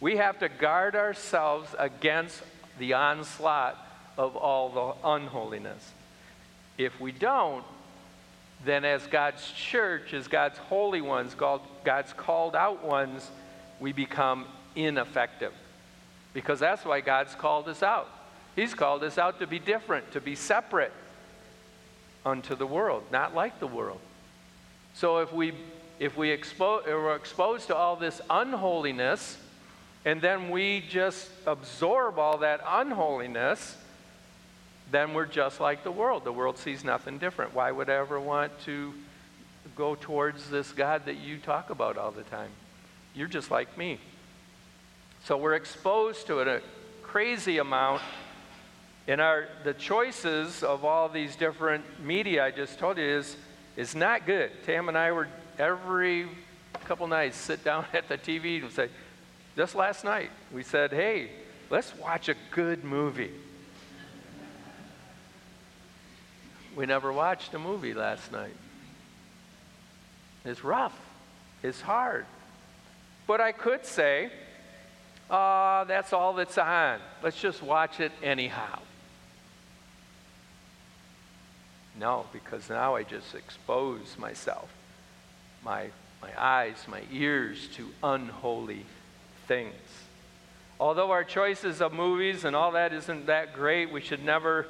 [0.00, 2.42] We have to guard ourselves against
[2.78, 3.76] the onslaught
[4.16, 5.92] of all the unholiness.
[6.78, 7.64] If we don't,
[8.64, 13.30] then as God's church, as God's holy ones, God's called out ones,
[13.80, 14.46] we become
[14.76, 15.52] ineffective.
[16.32, 18.08] Because that's why God's called us out.
[18.56, 20.92] He's called us out to be different, to be separate
[22.24, 24.00] unto the world, not like the world.
[24.94, 25.52] So if we
[26.00, 29.38] if we expo- are exposed to all this unholiness,
[30.04, 33.76] and then we just absorb all that unholiness,
[34.94, 36.24] then we're just like the world.
[36.24, 37.54] The world sees nothing different.
[37.54, 38.92] Why would I ever want to
[39.76, 42.50] go towards this God that you talk about all the time?
[43.14, 43.98] You're just like me.
[45.24, 46.60] So we're exposed to it a
[47.02, 48.02] crazy amount.
[49.06, 53.36] And our the choices of all these different media I just told you is
[53.76, 54.50] is not good.
[54.64, 55.28] Tam and I were
[55.58, 56.28] every
[56.84, 58.88] couple nights sit down at the TV and say,
[59.56, 61.30] just last night we said, hey,
[61.70, 63.32] let's watch a good movie.
[66.76, 68.56] We never watched a movie last night.
[70.44, 70.98] It's rough.
[71.62, 72.26] It's hard.
[73.26, 74.30] But I could say,
[75.30, 77.00] uh, that's all that's on.
[77.22, 78.80] Let's just watch it anyhow.
[81.98, 84.68] No, because now I just expose myself,
[85.64, 85.86] my,
[86.20, 88.84] my eyes, my ears to unholy
[89.46, 89.74] things.
[90.80, 94.66] Although our choices of movies and all that isn't that great, we should never,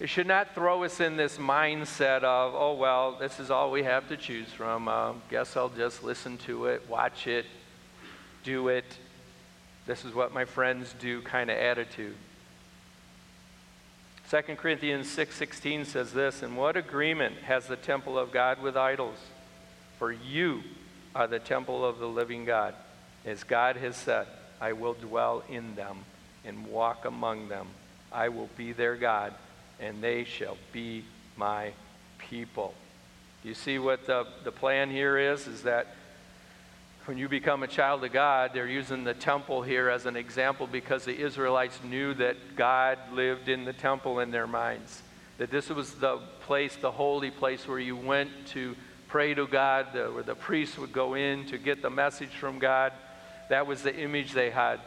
[0.00, 3.84] it should not throw us in this mindset of, oh, well, this is all we
[3.84, 4.88] have to choose from.
[4.88, 7.46] Uh, guess I'll just listen to it, watch it,
[8.42, 8.84] do it
[9.90, 12.14] this is what my friends do kind of attitude.
[14.30, 19.18] 2 Corinthians 6:16 says this, "And what agreement has the temple of God with idols?
[19.98, 20.62] For you
[21.12, 22.76] are the temple of the living God.
[23.24, 24.28] As God has said,
[24.60, 26.04] I will dwell in them
[26.44, 27.66] and walk among them.
[28.12, 29.34] I will be their God,
[29.80, 31.04] and they shall be
[31.36, 31.72] my
[32.18, 32.74] people."
[33.42, 35.46] You see what the, the plan here is?
[35.46, 35.86] Is that
[37.06, 40.66] when you become a child of God, they're using the temple here as an example
[40.66, 45.02] because the Israelites knew that God lived in the temple in their minds.
[45.38, 48.76] That this was the place, the holy place where you went to
[49.08, 52.92] pray to God, where the priests would go in to get the message from God.
[53.48, 54.80] That was the image they had.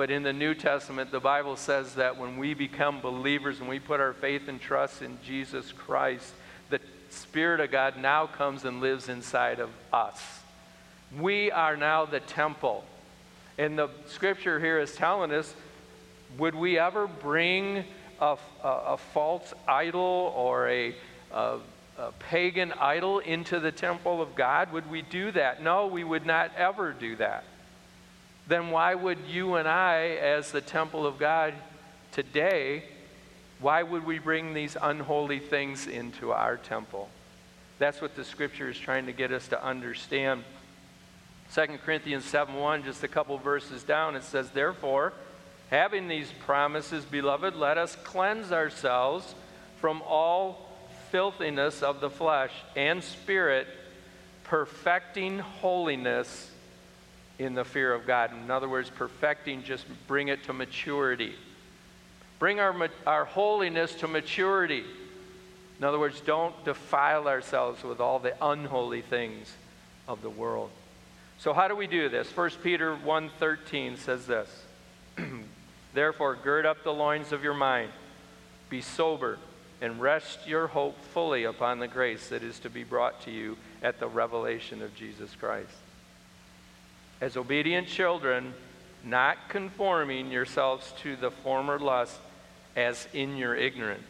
[0.00, 3.78] But in the New Testament, the Bible says that when we become believers and we
[3.78, 6.32] put our faith and trust in Jesus Christ,
[6.70, 6.80] the
[7.10, 10.40] Spirit of God now comes and lives inside of us.
[11.18, 12.82] We are now the temple.
[13.58, 15.54] And the scripture here is telling us
[16.38, 17.84] would we ever bring
[18.22, 20.94] a, a, a false idol or a,
[21.30, 21.58] a,
[21.98, 24.72] a pagan idol into the temple of God?
[24.72, 25.62] Would we do that?
[25.62, 27.44] No, we would not ever do that.
[28.50, 31.54] Then why would you and I, as the temple of God
[32.10, 32.82] today,
[33.60, 37.08] why would we bring these unholy things into our temple?
[37.78, 40.42] That's what the scripture is trying to get us to understand.
[41.54, 45.12] 2 Corinthians 7 1, just a couple verses down, it says, Therefore,
[45.70, 49.36] having these promises, beloved, let us cleanse ourselves
[49.76, 50.68] from all
[51.12, 53.68] filthiness of the flesh and spirit,
[54.42, 56.49] perfecting holiness
[57.40, 58.32] in the fear of God.
[58.32, 61.34] In other words, perfecting, just bring it to maturity.
[62.38, 64.84] Bring our, our holiness to maturity.
[65.78, 69.50] In other words, don't defile ourselves with all the unholy things
[70.06, 70.70] of the world.
[71.38, 72.28] So how do we do this?
[72.36, 74.64] 1 Peter 1:13 says this.
[75.94, 77.90] Therefore gird up the loins of your mind,
[78.68, 79.38] be sober,
[79.80, 83.56] and rest your hope fully upon the grace that is to be brought to you
[83.82, 85.72] at the revelation of Jesus Christ.
[87.20, 88.54] As obedient children,
[89.04, 92.18] not conforming yourselves to the former lust
[92.76, 94.04] as in your ignorance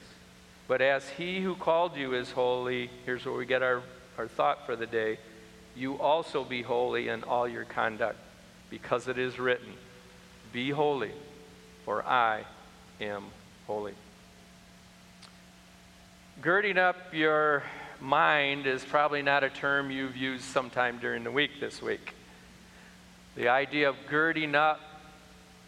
[0.71, 3.83] but as he who called you is holy, here's where we get our,
[4.17, 5.19] our thought for the day
[5.75, 8.17] you also be holy in all your conduct,
[8.71, 9.73] because it is written,
[10.53, 11.11] Be holy,
[11.85, 12.45] for I
[13.01, 13.25] am
[13.67, 13.95] holy.
[16.41, 17.65] Girding up your
[18.01, 22.15] mind is probably not a term you've used sometime during the week this week.
[23.37, 24.81] The idea of girding up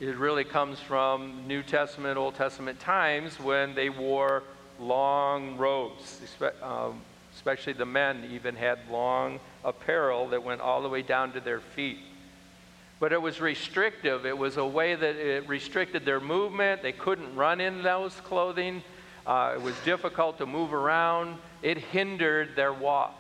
[0.02, 4.42] it really comes from New Testament, Old Testament times when they wore
[4.80, 6.20] long robes,
[6.60, 7.00] um,
[7.36, 11.60] especially the men even had long apparel that went all the way down to their
[11.60, 12.00] feet.
[12.98, 14.26] But it was restrictive.
[14.26, 16.82] It was a way that it restricted their movement.
[16.82, 18.82] They couldn't run in those clothing.
[19.24, 21.38] Uh, it was difficult to move around.
[21.62, 23.14] It hindered their walk.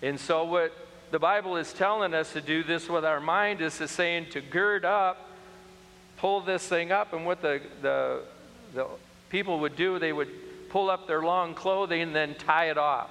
[0.00, 0.72] And so, what
[1.12, 4.40] the Bible is telling us to do this with our mind is to saying to
[4.40, 5.28] gird up,
[6.16, 8.22] pull this thing up, and what the, the,
[8.72, 8.86] the
[9.28, 10.30] people would do, they would
[10.70, 13.10] pull up their long clothing and then tie it off.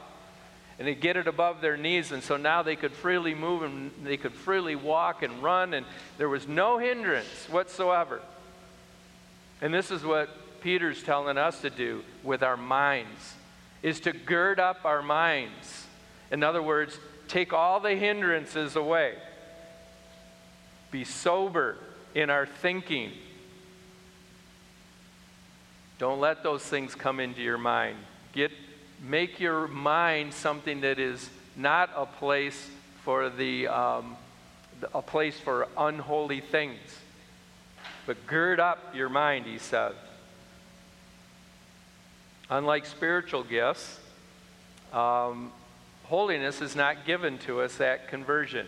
[0.79, 3.91] And they get it above their knees, and so now they could freely move and
[4.03, 5.85] they could freely walk and run, and
[6.17, 8.19] there was no hindrance whatsoever.
[9.61, 10.27] And this is what
[10.61, 13.35] Peter's telling us to do with our minds
[13.83, 15.85] is to gird up our minds.
[16.31, 16.97] In other words,
[17.31, 19.13] take all the hindrances away.
[20.91, 21.77] Be sober
[22.13, 23.11] in our thinking.
[25.97, 27.97] Don't let those things come into your mind.
[28.33, 28.51] Get,
[29.01, 32.69] make your mind something that is not a place
[33.05, 34.17] for the um,
[34.93, 36.79] a place for unholy things.
[38.05, 39.93] But gird up your mind, he said.
[42.49, 43.99] Unlike spiritual gifts,
[44.91, 45.53] um,
[46.11, 48.67] holiness is not given to us at conversion.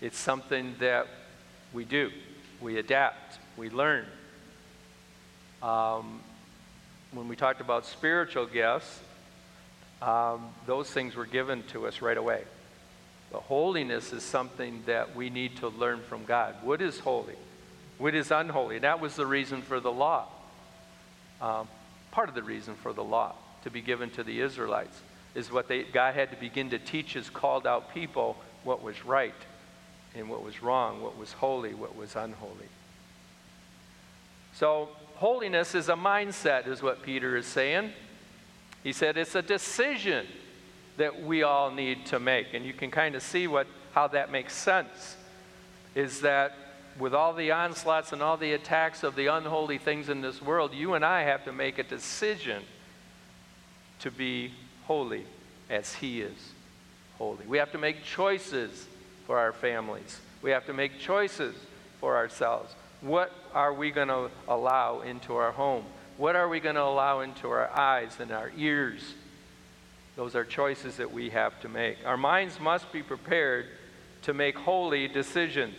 [0.00, 1.06] It's something that
[1.74, 2.10] we do,
[2.62, 4.06] we adapt, we learn.
[5.62, 6.20] Um,
[7.12, 8.98] when we talked about spiritual gifts,
[10.00, 12.44] um, those things were given to us right away.
[13.30, 16.54] But holiness is something that we need to learn from God.
[16.62, 17.36] What is holy?
[17.98, 18.76] What is unholy?
[18.76, 20.28] And that was the reason for the law.
[21.42, 21.68] Um,
[22.10, 23.34] part of the reason for the law
[23.64, 24.98] to be given to the Israelites
[25.34, 29.04] is what they, God had to begin to teach his called out people what was
[29.04, 29.34] right
[30.14, 32.68] and what was wrong, what was holy, what was unholy.
[34.54, 37.92] So holiness is a mindset, is what Peter is saying.
[38.82, 40.26] He said it's a decision
[40.96, 42.54] that we all need to make.
[42.54, 45.16] And you can kind of see what, how that makes sense.
[45.94, 46.54] Is that
[46.98, 50.74] with all the onslaughts and all the attacks of the unholy things in this world,
[50.74, 52.62] you and I have to make a decision
[54.00, 54.52] to be
[54.88, 55.24] holy
[55.68, 56.52] as He is
[57.18, 57.44] holy.
[57.46, 58.86] We have to make choices
[59.26, 61.54] for our families, we have to make choices
[62.00, 62.74] for ourselves.
[63.02, 65.84] What are we going to allow into our home?
[66.16, 69.14] What are we going to allow into our eyes and our ears?
[70.16, 71.98] Those are choices that we have to make.
[72.04, 73.66] Our minds must be prepared
[74.22, 75.76] to make holy decisions.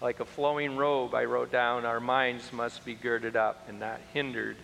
[0.00, 4.00] Like a flowing robe, I wrote down, our minds must be girded up and not
[4.14, 4.56] hindered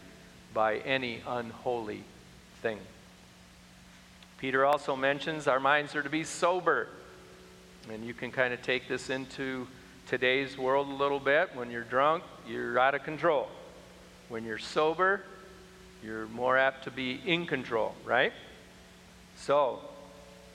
[0.55, 2.05] by any unholy
[2.63, 2.79] thing.
[4.39, 6.89] Peter also mentions our minds are to be sober.
[7.93, 9.67] And you can kind of take this into
[10.07, 11.51] today's world a little bit.
[11.55, 13.49] When you're drunk, you're out of control.
[14.29, 15.23] When you're sober,
[16.03, 18.33] you're more apt to be in control, right?
[19.37, 19.81] So,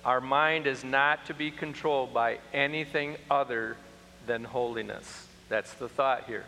[0.03, 3.77] our mind is not to be controlled by anything other
[4.25, 5.27] than holiness.
[5.49, 6.45] That's the thought here.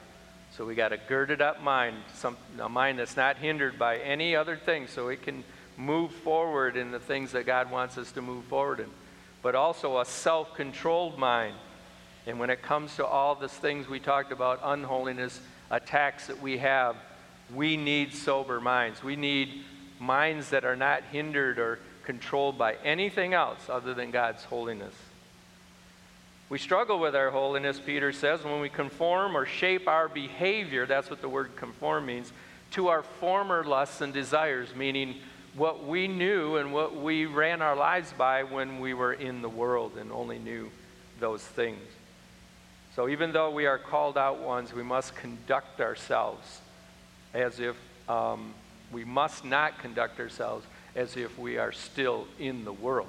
[0.52, 4.36] So we got a girded up mind, some, a mind that's not hindered by any
[4.36, 5.44] other thing, so it can
[5.78, 8.90] move forward in the things that God wants us to move forward in.
[9.42, 11.56] But also a self controlled mind.
[12.28, 15.40] And when it comes to all the things we talked about, unholiness,
[15.72, 16.98] attacks that we have,
[17.54, 19.04] we need sober minds.
[19.04, 19.64] We need
[20.00, 24.94] minds that are not hindered or controlled by anything else other than God's holiness.
[26.50, 31.10] We struggle with our holiness, Peter says, when we conform or shape our behavior, that's
[31.10, 32.34] what the word conform means,
[32.72, 35.16] to our former lusts and desires, meaning
[35.56, 39.50] what we knew and what we ran our lives by when we were in the
[39.50, 40.72] world and only knew
[41.20, 41.82] those things.
[42.96, 46.62] So even though we are called out ones, we must conduct ourselves
[47.34, 47.76] as if
[48.08, 48.54] um,
[48.92, 53.08] we must not conduct ourselves as if we are still in the world.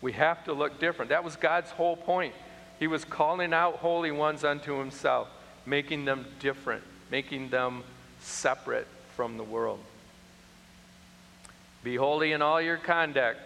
[0.00, 1.08] We have to look different.
[1.08, 2.34] That was God's whole point.
[2.78, 5.28] He was calling out holy ones unto himself,
[5.64, 7.84] making them different, making them
[8.20, 9.80] separate from the world.
[11.82, 13.38] Be holy in all your conduct,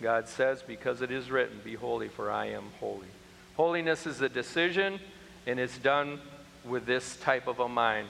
[0.00, 3.08] God says, because it is written, Be holy, for I am holy.
[3.56, 4.98] Holiness is a decision,
[5.46, 6.20] and it's done
[6.64, 8.08] with this type of a mind.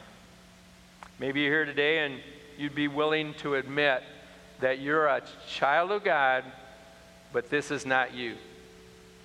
[1.18, 2.20] Maybe you're here today and
[2.58, 4.02] you'd be willing to admit
[4.60, 6.44] that you're a child of God,
[7.32, 8.36] but this is not you.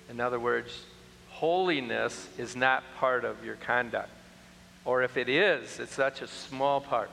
[0.08, 0.84] In other words,
[1.38, 4.10] holiness is not part of your conduct.
[4.84, 7.10] Or if it is, it's such a small part.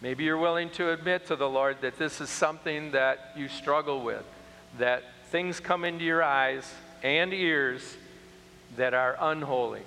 [0.00, 4.02] Maybe you're willing to admit to the Lord that this is something that you struggle
[4.02, 4.24] with,
[4.78, 6.70] that things come into your eyes
[7.02, 7.96] and ears
[8.76, 9.82] that are unholy.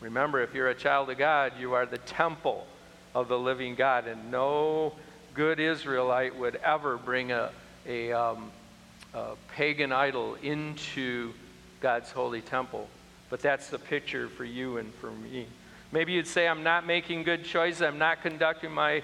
[0.00, 2.66] Remember, if you're a child of God, you are the temple
[3.14, 4.92] of the living God, and no
[5.32, 7.50] good Israelite would ever bring a,
[7.86, 8.50] a, um,
[9.14, 11.32] a pagan idol into
[11.82, 12.88] God's holy temple.
[13.28, 15.46] But that's the picture for you and for me.
[15.90, 17.82] Maybe you'd say, I'm not making good choices.
[17.82, 19.02] I'm not conducting my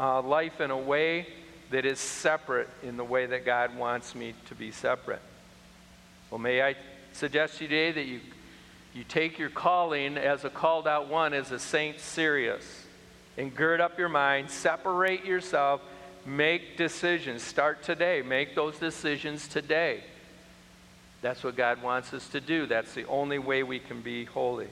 [0.00, 1.26] uh, life in a way
[1.70, 5.20] that is separate in the way that God wants me to be separate.
[6.30, 6.76] Well, may I
[7.12, 8.20] suggest to you today that you,
[8.94, 12.84] you take your calling as a called out one, as a saint, serious.
[13.36, 15.80] And gird up your mind, separate yourself,
[16.24, 17.42] make decisions.
[17.42, 18.22] Start today.
[18.22, 20.04] Make those decisions today.
[21.24, 22.66] That's what God wants us to do.
[22.66, 24.68] That's the only way we can be holy.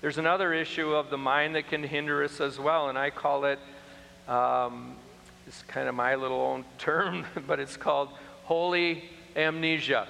[0.00, 3.44] There's another issue of the mind that can hinder us as well, and I call
[3.44, 3.58] it,
[4.26, 4.96] um,
[5.46, 8.08] it's kind of my little own term, but it's called
[8.44, 9.04] holy
[9.36, 10.08] amnesia.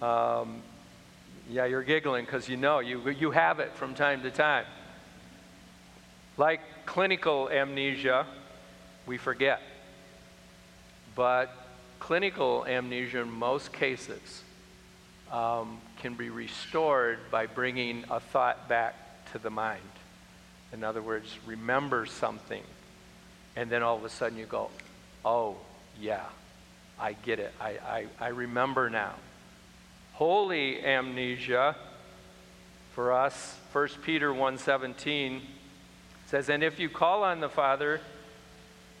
[0.00, 0.62] Um,
[1.50, 4.66] yeah, you're giggling because you know you, you have it from time to time.
[6.36, 8.24] Like clinical amnesia,
[9.04, 9.60] we forget.
[11.16, 11.50] But
[12.08, 14.42] clinical amnesia, in most cases,
[15.30, 18.94] um, can be restored by bringing a thought back
[19.30, 19.82] to the mind.
[20.72, 22.62] In other words, remember something,
[23.56, 24.70] and then all of a sudden you go,
[25.22, 25.58] oh,
[26.00, 26.24] yeah,
[26.98, 27.52] I get it.
[27.60, 29.12] I, I, I remember now.
[30.14, 31.76] Holy amnesia
[32.94, 35.42] for us, 1 Peter 1.17
[36.24, 38.00] says, And if you call on the Father,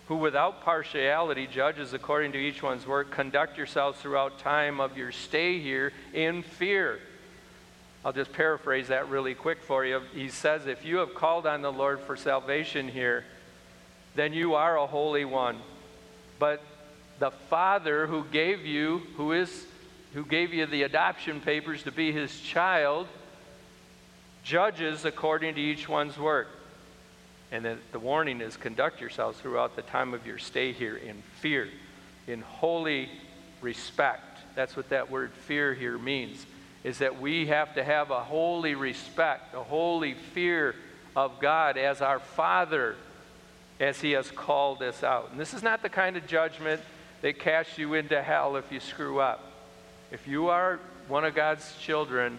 [0.08, 5.12] who without partiality judges according to each one's work, conduct yourselves throughout time of your
[5.12, 6.98] stay here in fear.
[8.04, 10.00] I'll just paraphrase that really quick for you.
[10.14, 13.24] He says, If you have called on the Lord for salvation here,
[14.14, 15.58] then you are a holy one.
[16.38, 16.62] But
[17.18, 19.66] the Father who gave you, who is
[20.14, 23.08] who gave you the adoption papers to be his child,
[24.42, 26.48] judges according to each one's work.
[27.50, 31.22] And the, the warning is conduct yourselves throughout the time of your stay here in
[31.40, 31.68] fear,
[32.26, 33.08] in holy
[33.60, 34.38] respect.
[34.54, 36.44] That's what that word fear here means,
[36.84, 40.74] is that we have to have a holy respect, a holy fear
[41.16, 42.96] of God as our Father,
[43.80, 45.30] as He has called us out.
[45.30, 46.80] And this is not the kind of judgment
[47.22, 49.52] that casts you into hell if you screw up.
[50.10, 52.38] If you are one of God's children,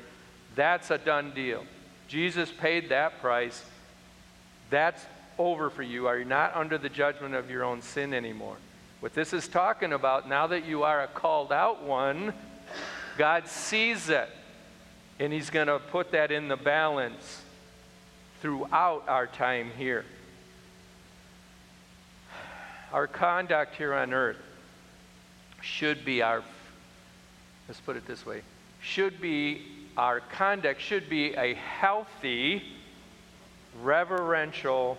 [0.56, 1.66] that's a done deal.
[2.08, 3.64] Jesus paid that price.
[4.70, 5.04] That's
[5.38, 6.08] over for you.
[6.08, 8.58] Are you not under the judgment of your own sin anymore?
[9.00, 12.34] What this is talking about, now that you are a called out one,
[13.18, 14.30] God sees it.
[15.20, 17.42] And He's going to put that in the balance
[18.42, 20.06] throughout our time here.
[22.92, 24.38] Our conduct here on earth
[25.62, 26.44] should be our,
[27.68, 28.42] let's put it this way,
[28.82, 29.62] should be,
[29.98, 32.64] our conduct should be a healthy,
[33.82, 34.98] reverential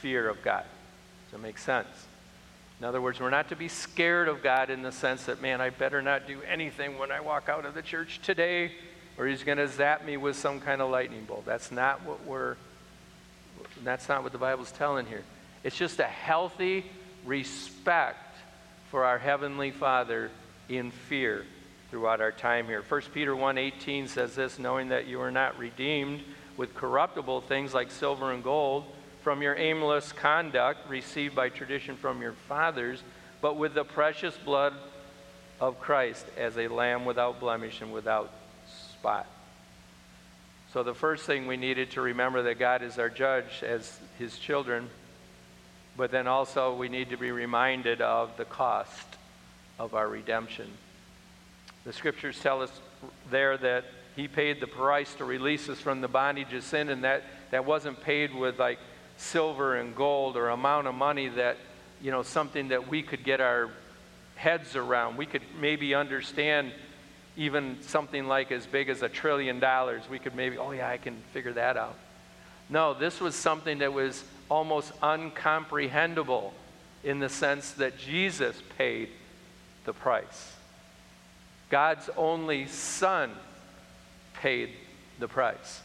[0.00, 0.64] fear of God.
[1.26, 1.88] Does that make sense?
[2.80, 5.60] In other words, we're not to be scared of God in the sense that, man,
[5.60, 8.72] I better not do anything when I walk out of the church today
[9.16, 11.44] or he's going to zap me with some kind of lightning bolt.
[11.46, 12.56] That's not what we're
[13.82, 15.22] that's not what the Bible's telling here.
[15.62, 16.84] It's just a healthy
[17.24, 18.36] respect
[18.90, 20.30] for our heavenly Father
[20.68, 21.44] in fear
[21.90, 22.82] throughout our time here.
[22.82, 26.22] 1 Peter 1:18 says this, knowing that you are not redeemed
[26.56, 28.84] with corruptible things like silver and gold
[29.22, 33.02] from your aimless conduct received by tradition from your fathers,
[33.40, 34.74] but with the precious blood
[35.60, 38.30] of Christ as a lamb without blemish and without
[38.68, 39.26] spot.
[40.72, 44.38] So the first thing we needed to remember that God is our judge as his
[44.38, 44.90] children,
[45.96, 49.06] but then also we need to be reminded of the cost
[49.78, 50.68] of our redemption.
[51.84, 52.72] The scriptures tell us
[53.30, 53.84] there that
[54.16, 57.64] he paid the price to release us from the bondage of sin, and that, that
[57.64, 58.78] wasn't paid with like
[59.16, 61.56] silver and gold or amount of money that,
[62.00, 63.70] you know, something that we could get our
[64.36, 65.16] heads around.
[65.16, 66.72] We could maybe understand
[67.36, 70.02] even something like as big as a trillion dollars.
[70.08, 71.96] We could maybe, oh yeah, I can figure that out.
[72.68, 76.52] No, this was something that was almost uncomprehendable
[77.02, 79.08] in the sense that Jesus paid
[79.84, 80.52] the price.
[81.68, 83.30] God's only Son
[84.44, 84.68] paid
[85.20, 85.80] the price.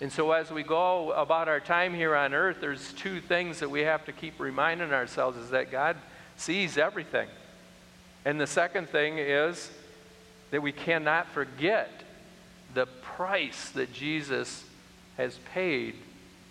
[0.00, 3.70] And so, as we go about our time here on earth, there's two things that
[3.70, 5.96] we have to keep reminding ourselves is that God
[6.36, 7.28] sees everything.
[8.24, 9.70] And the second thing is
[10.50, 12.02] that we cannot forget
[12.74, 14.64] the price that Jesus
[15.16, 15.94] has paid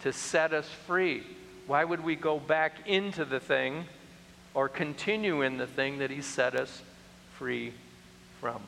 [0.04, 1.22] to set us free.
[1.68, 3.84] Why would we go back into the thing
[4.54, 6.82] or continue in the thing that He set us
[7.38, 7.74] free
[8.40, 8.62] from?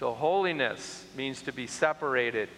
[0.00, 2.48] So holiness means to be separated.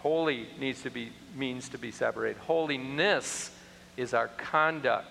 [0.00, 2.38] Holy needs to be means to be separated.
[2.40, 3.50] Holiness
[3.98, 5.06] is our conduct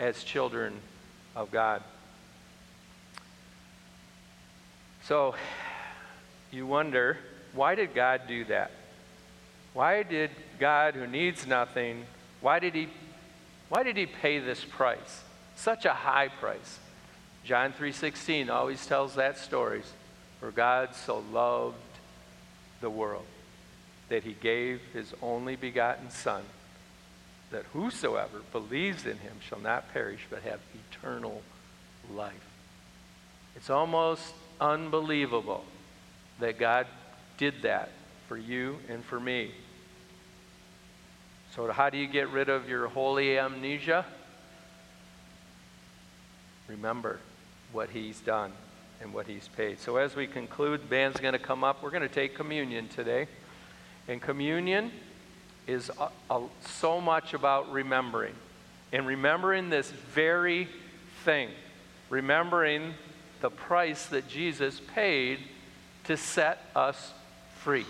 [0.00, 0.74] as children
[1.36, 1.84] of God.
[5.04, 5.36] So
[6.50, 7.18] you wonder,
[7.54, 8.72] why did God do that?
[9.74, 12.04] Why did God who needs nothing,
[12.40, 12.88] why did he
[13.68, 15.22] why did he pay this price?
[15.54, 16.80] Such a high price.
[17.44, 19.82] John 3:16 always tells that story.
[20.42, 21.76] For God so loved
[22.80, 23.26] the world
[24.08, 26.42] that he gave his only begotten Son,
[27.52, 30.58] that whosoever believes in him shall not perish but have
[30.90, 31.42] eternal
[32.12, 32.44] life.
[33.54, 35.64] It's almost unbelievable
[36.40, 36.88] that God
[37.38, 37.90] did that
[38.26, 39.52] for you and for me.
[41.54, 44.04] So, how do you get rid of your holy amnesia?
[46.66, 47.20] Remember
[47.70, 48.52] what he's done
[49.02, 49.80] and what he's paid.
[49.80, 51.82] So as we conclude, the band's going to come up.
[51.82, 53.26] We're going to take communion today.
[54.06, 54.92] And communion
[55.66, 58.34] is a, a, so much about remembering.
[58.92, 60.68] And remembering this very
[61.24, 61.48] thing.
[62.10, 62.94] Remembering
[63.40, 65.40] the price that Jesus paid
[66.04, 67.12] to set us
[67.58, 67.86] free.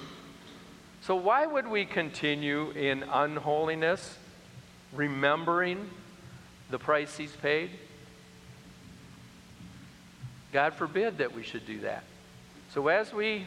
[1.03, 4.17] So, why would we continue in unholiness,
[4.93, 5.91] remembering
[6.71, 7.71] the price he's paid?
[10.53, 12.05] God forbid that we should do that.
[12.75, 13.47] So as we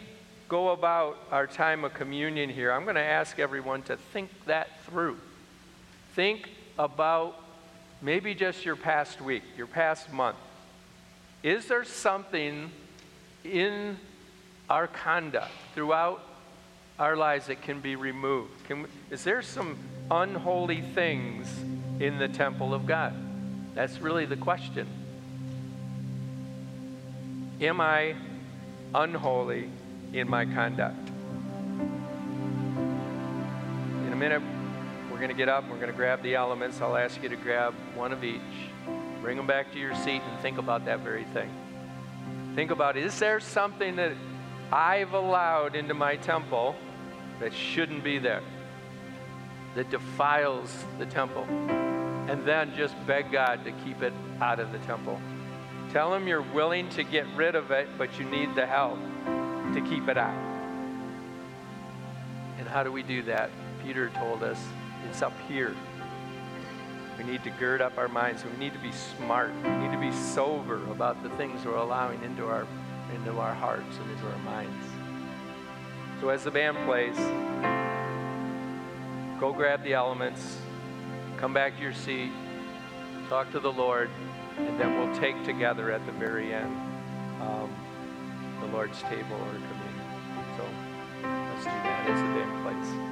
[0.49, 4.68] go about our time of communion here, I'm going to ask everyone to think that
[4.86, 5.18] through.
[6.14, 7.36] Think about
[8.01, 10.38] maybe just your past week, your past month.
[11.43, 12.72] Is there something
[13.43, 13.97] in
[14.70, 16.22] our conduct throughout
[16.97, 18.51] our lives that can be removed?
[18.68, 19.78] Can we, is there some
[20.10, 21.47] unholy things
[21.99, 23.14] in the temple of God?
[23.76, 24.88] That's really the question.
[27.62, 28.16] Am I
[28.93, 29.70] unholy
[30.12, 31.08] in my conduct?
[34.06, 34.41] In a minute,
[35.10, 36.82] we're going to get up, we're going to grab the elements.
[36.82, 38.41] I'll ask you to grab one of each,
[39.22, 41.49] bring them back to your seat, and think about that very thing.
[42.56, 44.12] Think about is there something that
[44.70, 46.76] I've allowed into my temple
[47.39, 48.43] that shouldn't be there,
[49.76, 51.45] that defiles the temple?
[52.28, 55.22] And then just beg God to keep it out of the temple.
[55.96, 59.00] Tell them you're willing to get rid of it, but you need the help
[59.74, 60.36] to keep it out.
[62.60, 63.50] And how do we do that?
[63.82, 64.62] Peter told us
[65.08, 65.74] it's up here.
[67.18, 68.43] We need to gird up our minds.
[68.43, 69.54] We need to be smart.
[69.64, 72.68] We need to be sober about the things we're allowing into our,
[73.16, 74.86] into our hearts and into our minds.
[76.20, 77.16] So as the band plays,
[79.39, 80.58] go grab the elements,
[81.38, 82.34] come back to your seat,
[83.30, 84.10] talk to the Lord
[84.58, 86.76] and then we'll take together at the very end
[87.41, 87.70] um,
[88.62, 90.06] the Lord's table or communion.
[90.58, 90.64] So
[91.24, 93.05] let's do that as a day place.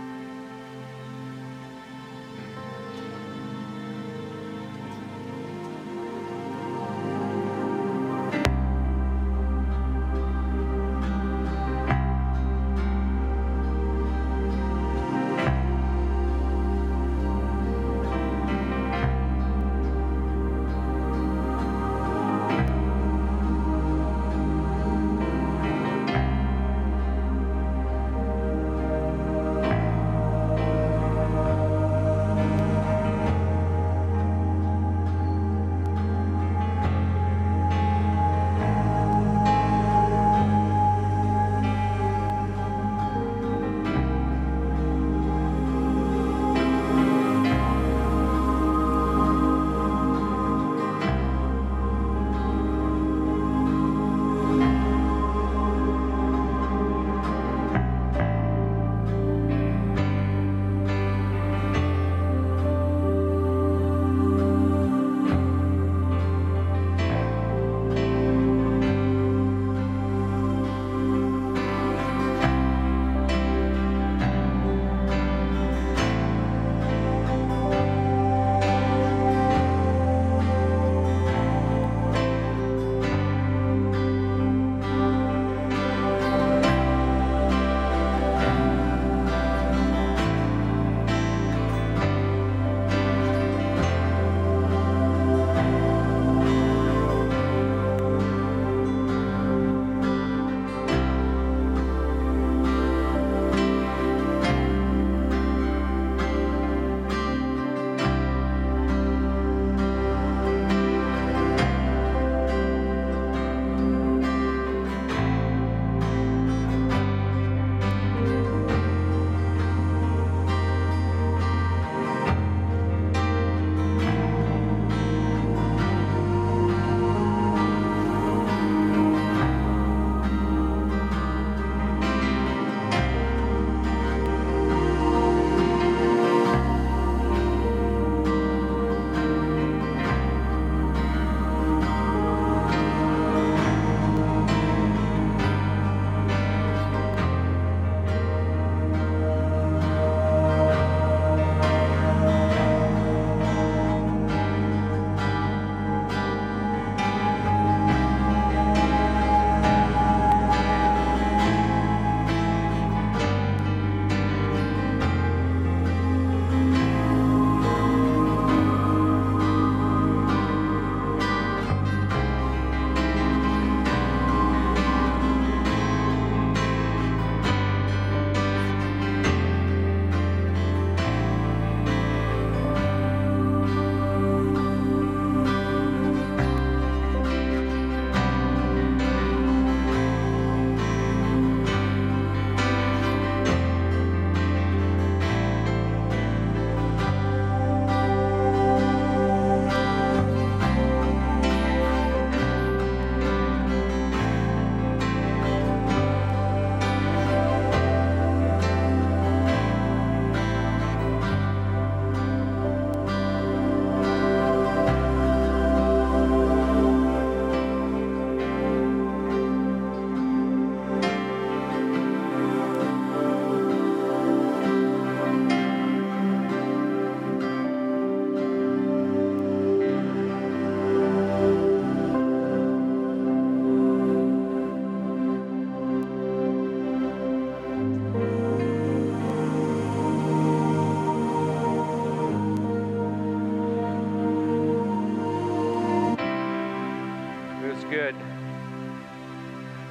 [247.94, 248.16] Good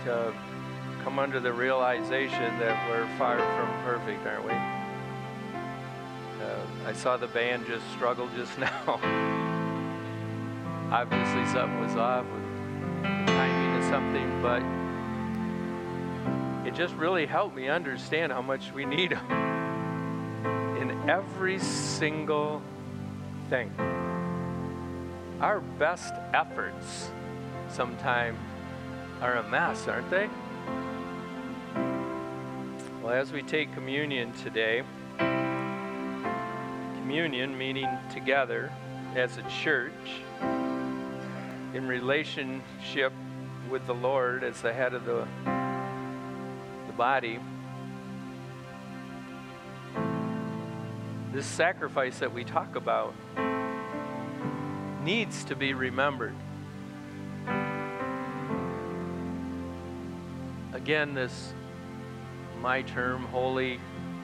[0.04, 0.34] to
[1.04, 4.50] come under the realization that we're far from perfect, aren't we?
[6.42, 8.98] Uh, I saw the band just struggle just now.
[10.90, 12.42] Obviously, something was off with
[13.28, 14.62] timing of something, but
[16.66, 19.30] it just really helped me understand how much we need Him
[20.82, 22.60] in every single
[23.48, 23.72] thing.
[25.40, 27.12] Our best efforts
[27.72, 28.38] sometimes
[29.20, 30.28] are a mess, aren't they?
[33.02, 34.82] Well, as we take communion today,
[36.96, 38.70] communion meaning together
[39.16, 39.92] as a church
[41.74, 43.12] in relationship
[43.70, 45.26] with the Lord as the head of the,
[46.86, 47.38] the body.
[51.32, 53.14] This sacrifice that we talk about
[55.02, 56.34] needs to be remembered.
[60.82, 61.54] Again, this,
[62.60, 63.78] my term, holy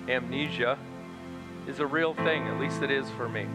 [0.08, 0.76] amnesia,
[1.68, 3.46] is a real thing, at least it is for me.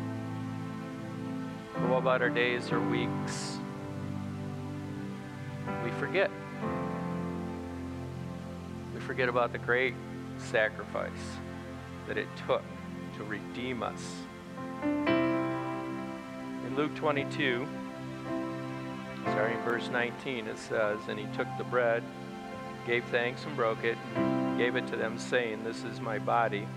[1.73, 3.57] But what about our days or weeks?
[5.83, 6.31] We forget.
[8.95, 9.95] We forget about the great
[10.37, 11.11] sacrifice
[12.07, 12.63] that it took
[13.17, 14.15] to redeem us.
[14.81, 17.67] In Luke 22,
[19.23, 22.01] starting verse 19, it says, And he took the bread,
[22.85, 26.67] gave thanks, and broke it, and gave it to them, saying, This is my body,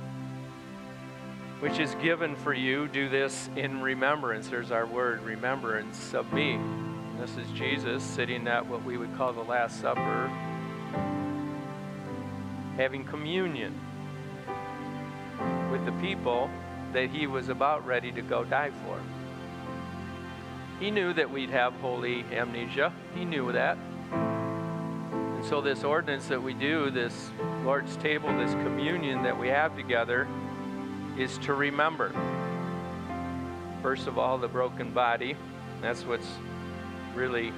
[1.61, 2.89] which is given for you.
[2.89, 4.49] Do this in remembrance.
[4.49, 6.55] There's our word, remembrance of me.
[6.55, 10.29] And this is Jesus sitting at what we would call the Last Supper,
[12.77, 13.75] having communion
[15.71, 16.51] with the people
[16.93, 19.01] that he was about ready to go die for.
[20.79, 22.93] He knew that we'd have holy amnesia.
[23.15, 23.79] He knew that.
[25.49, 27.31] So, this ordinance that we do, this
[27.63, 30.27] Lord's table, this communion that we have together,
[31.17, 32.13] is to remember.
[33.81, 35.37] First of all, the broken body.
[35.81, 36.27] That's what's
[37.15, 37.53] really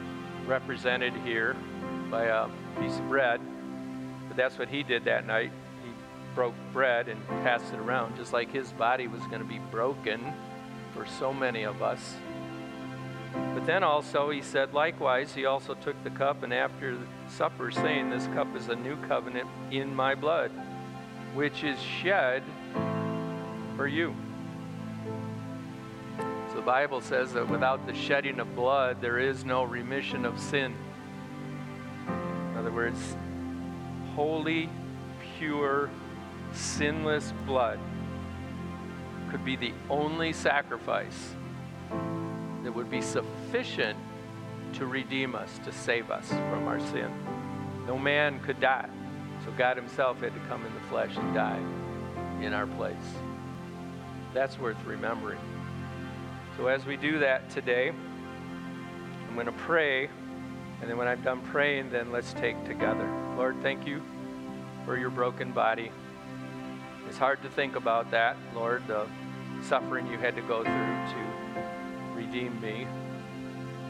[0.47, 1.57] represented here
[2.11, 3.41] by a piece of bread.
[4.29, 5.51] But that's what he did that night.
[5.83, 5.91] He
[6.35, 10.35] broke bread and passed it around, just like his body was going to be broken
[10.93, 12.17] for so many of us.
[13.33, 16.97] But then also he said, likewise, he also took the cup, and after
[17.29, 20.51] supper, saying, This cup is a new covenant in my blood,
[21.35, 22.43] which is shed
[23.77, 24.15] for you.
[26.51, 30.39] So the Bible says that without the shedding of blood, there is no remission of
[30.39, 30.75] sin.
[32.09, 33.17] In other words,
[34.15, 34.71] holy,
[35.39, 35.91] pure,
[36.53, 37.79] sinless blood
[39.31, 41.35] could be the only sacrifice
[42.69, 43.99] that would be sufficient
[44.75, 47.11] to redeem us, to save us from our sin.
[47.87, 48.91] No man could die.
[49.43, 51.63] So God Himself had to come in the flesh and die
[52.43, 52.95] in our place.
[54.35, 55.39] That's worth remembering.
[56.59, 60.11] So as we do that today, I'm going to pray.
[60.83, 63.11] And then when I'm done praying, then let's take together.
[63.39, 64.03] Lord, thank you
[64.85, 65.91] for your broken body.
[67.09, 69.07] It's hard to think about that, Lord, the
[69.63, 70.71] suffering you had to go through
[71.15, 71.38] to
[72.19, 72.85] redeem me,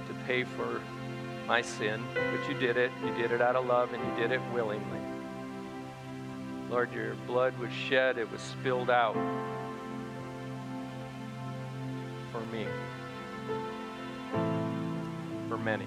[0.07, 0.83] to pay for
[1.47, 2.05] my sin.
[2.13, 2.93] But you did it.
[3.03, 5.01] You did it out of love and you did it willingly.
[6.69, 9.15] Lord, your blood was shed, it was spilled out
[12.31, 12.67] for me,
[15.49, 15.87] for many.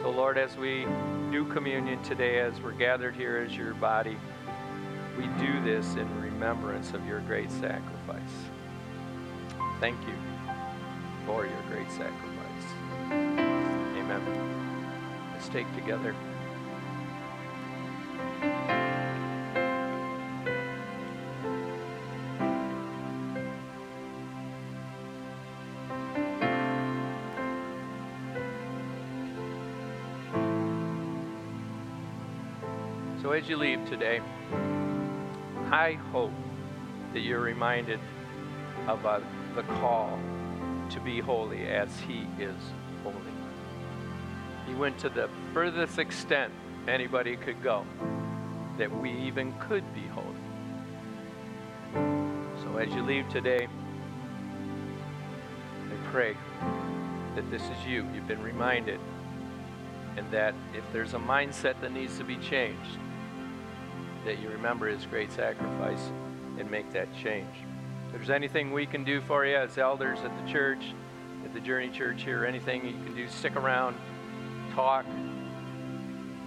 [0.00, 0.84] So, Lord, as we
[1.32, 4.18] do communion today, as we're gathered here as your body,
[5.16, 8.20] we do this in remembrance of your great sacrifice.
[9.78, 10.14] Thank you
[11.26, 12.66] for your great sacrifice.
[13.10, 14.22] Amen.
[15.32, 16.14] Let's take together.
[33.20, 34.20] So, as you leave today,
[35.70, 36.32] I hope
[37.12, 38.00] that you're reminded
[38.86, 39.20] of uh,
[39.56, 40.18] the call
[40.90, 42.54] to be holy as He is
[43.02, 43.16] holy.
[44.66, 46.52] He went to the furthest extent
[46.86, 47.84] anybody could go
[48.76, 50.26] that we even could be holy.
[52.62, 53.66] So, as you leave today,
[55.86, 56.36] I pray
[57.34, 58.06] that this is you.
[58.14, 59.00] You've been reminded,
[60.18, 62.98] and that if there's a mindset that needs to be changed,
[64.26, 66.10] that you remember his great sacrifice
[66.58, 67.65] and make that change.
[68.16, 70.82] If there's anything we can do for you as elders at the church,
[71.44, 73.94] at the Journey Church here, anything you can do, stick around,
[74.74, 75.04] talk.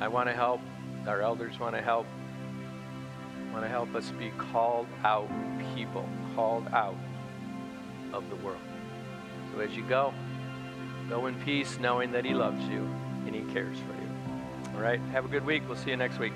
[0.01, 0.61] I want to help.
[1.05, 2.07] Our elders want to help.
[3.53, 5.29] Want to help us be called out
[5.75, 6.95] people, called out
[8.13, 8.57] of the world.
[9.53, 10.11] So as you go,
[11.07, 12.89] go in peace, knowing that He loves you
[13.27, 14.73] and He cares for you.
[14.73, 14.99] All right.
[15.11, 15.61] Have a good week.
[15.67, 16.33] We'll see you next week.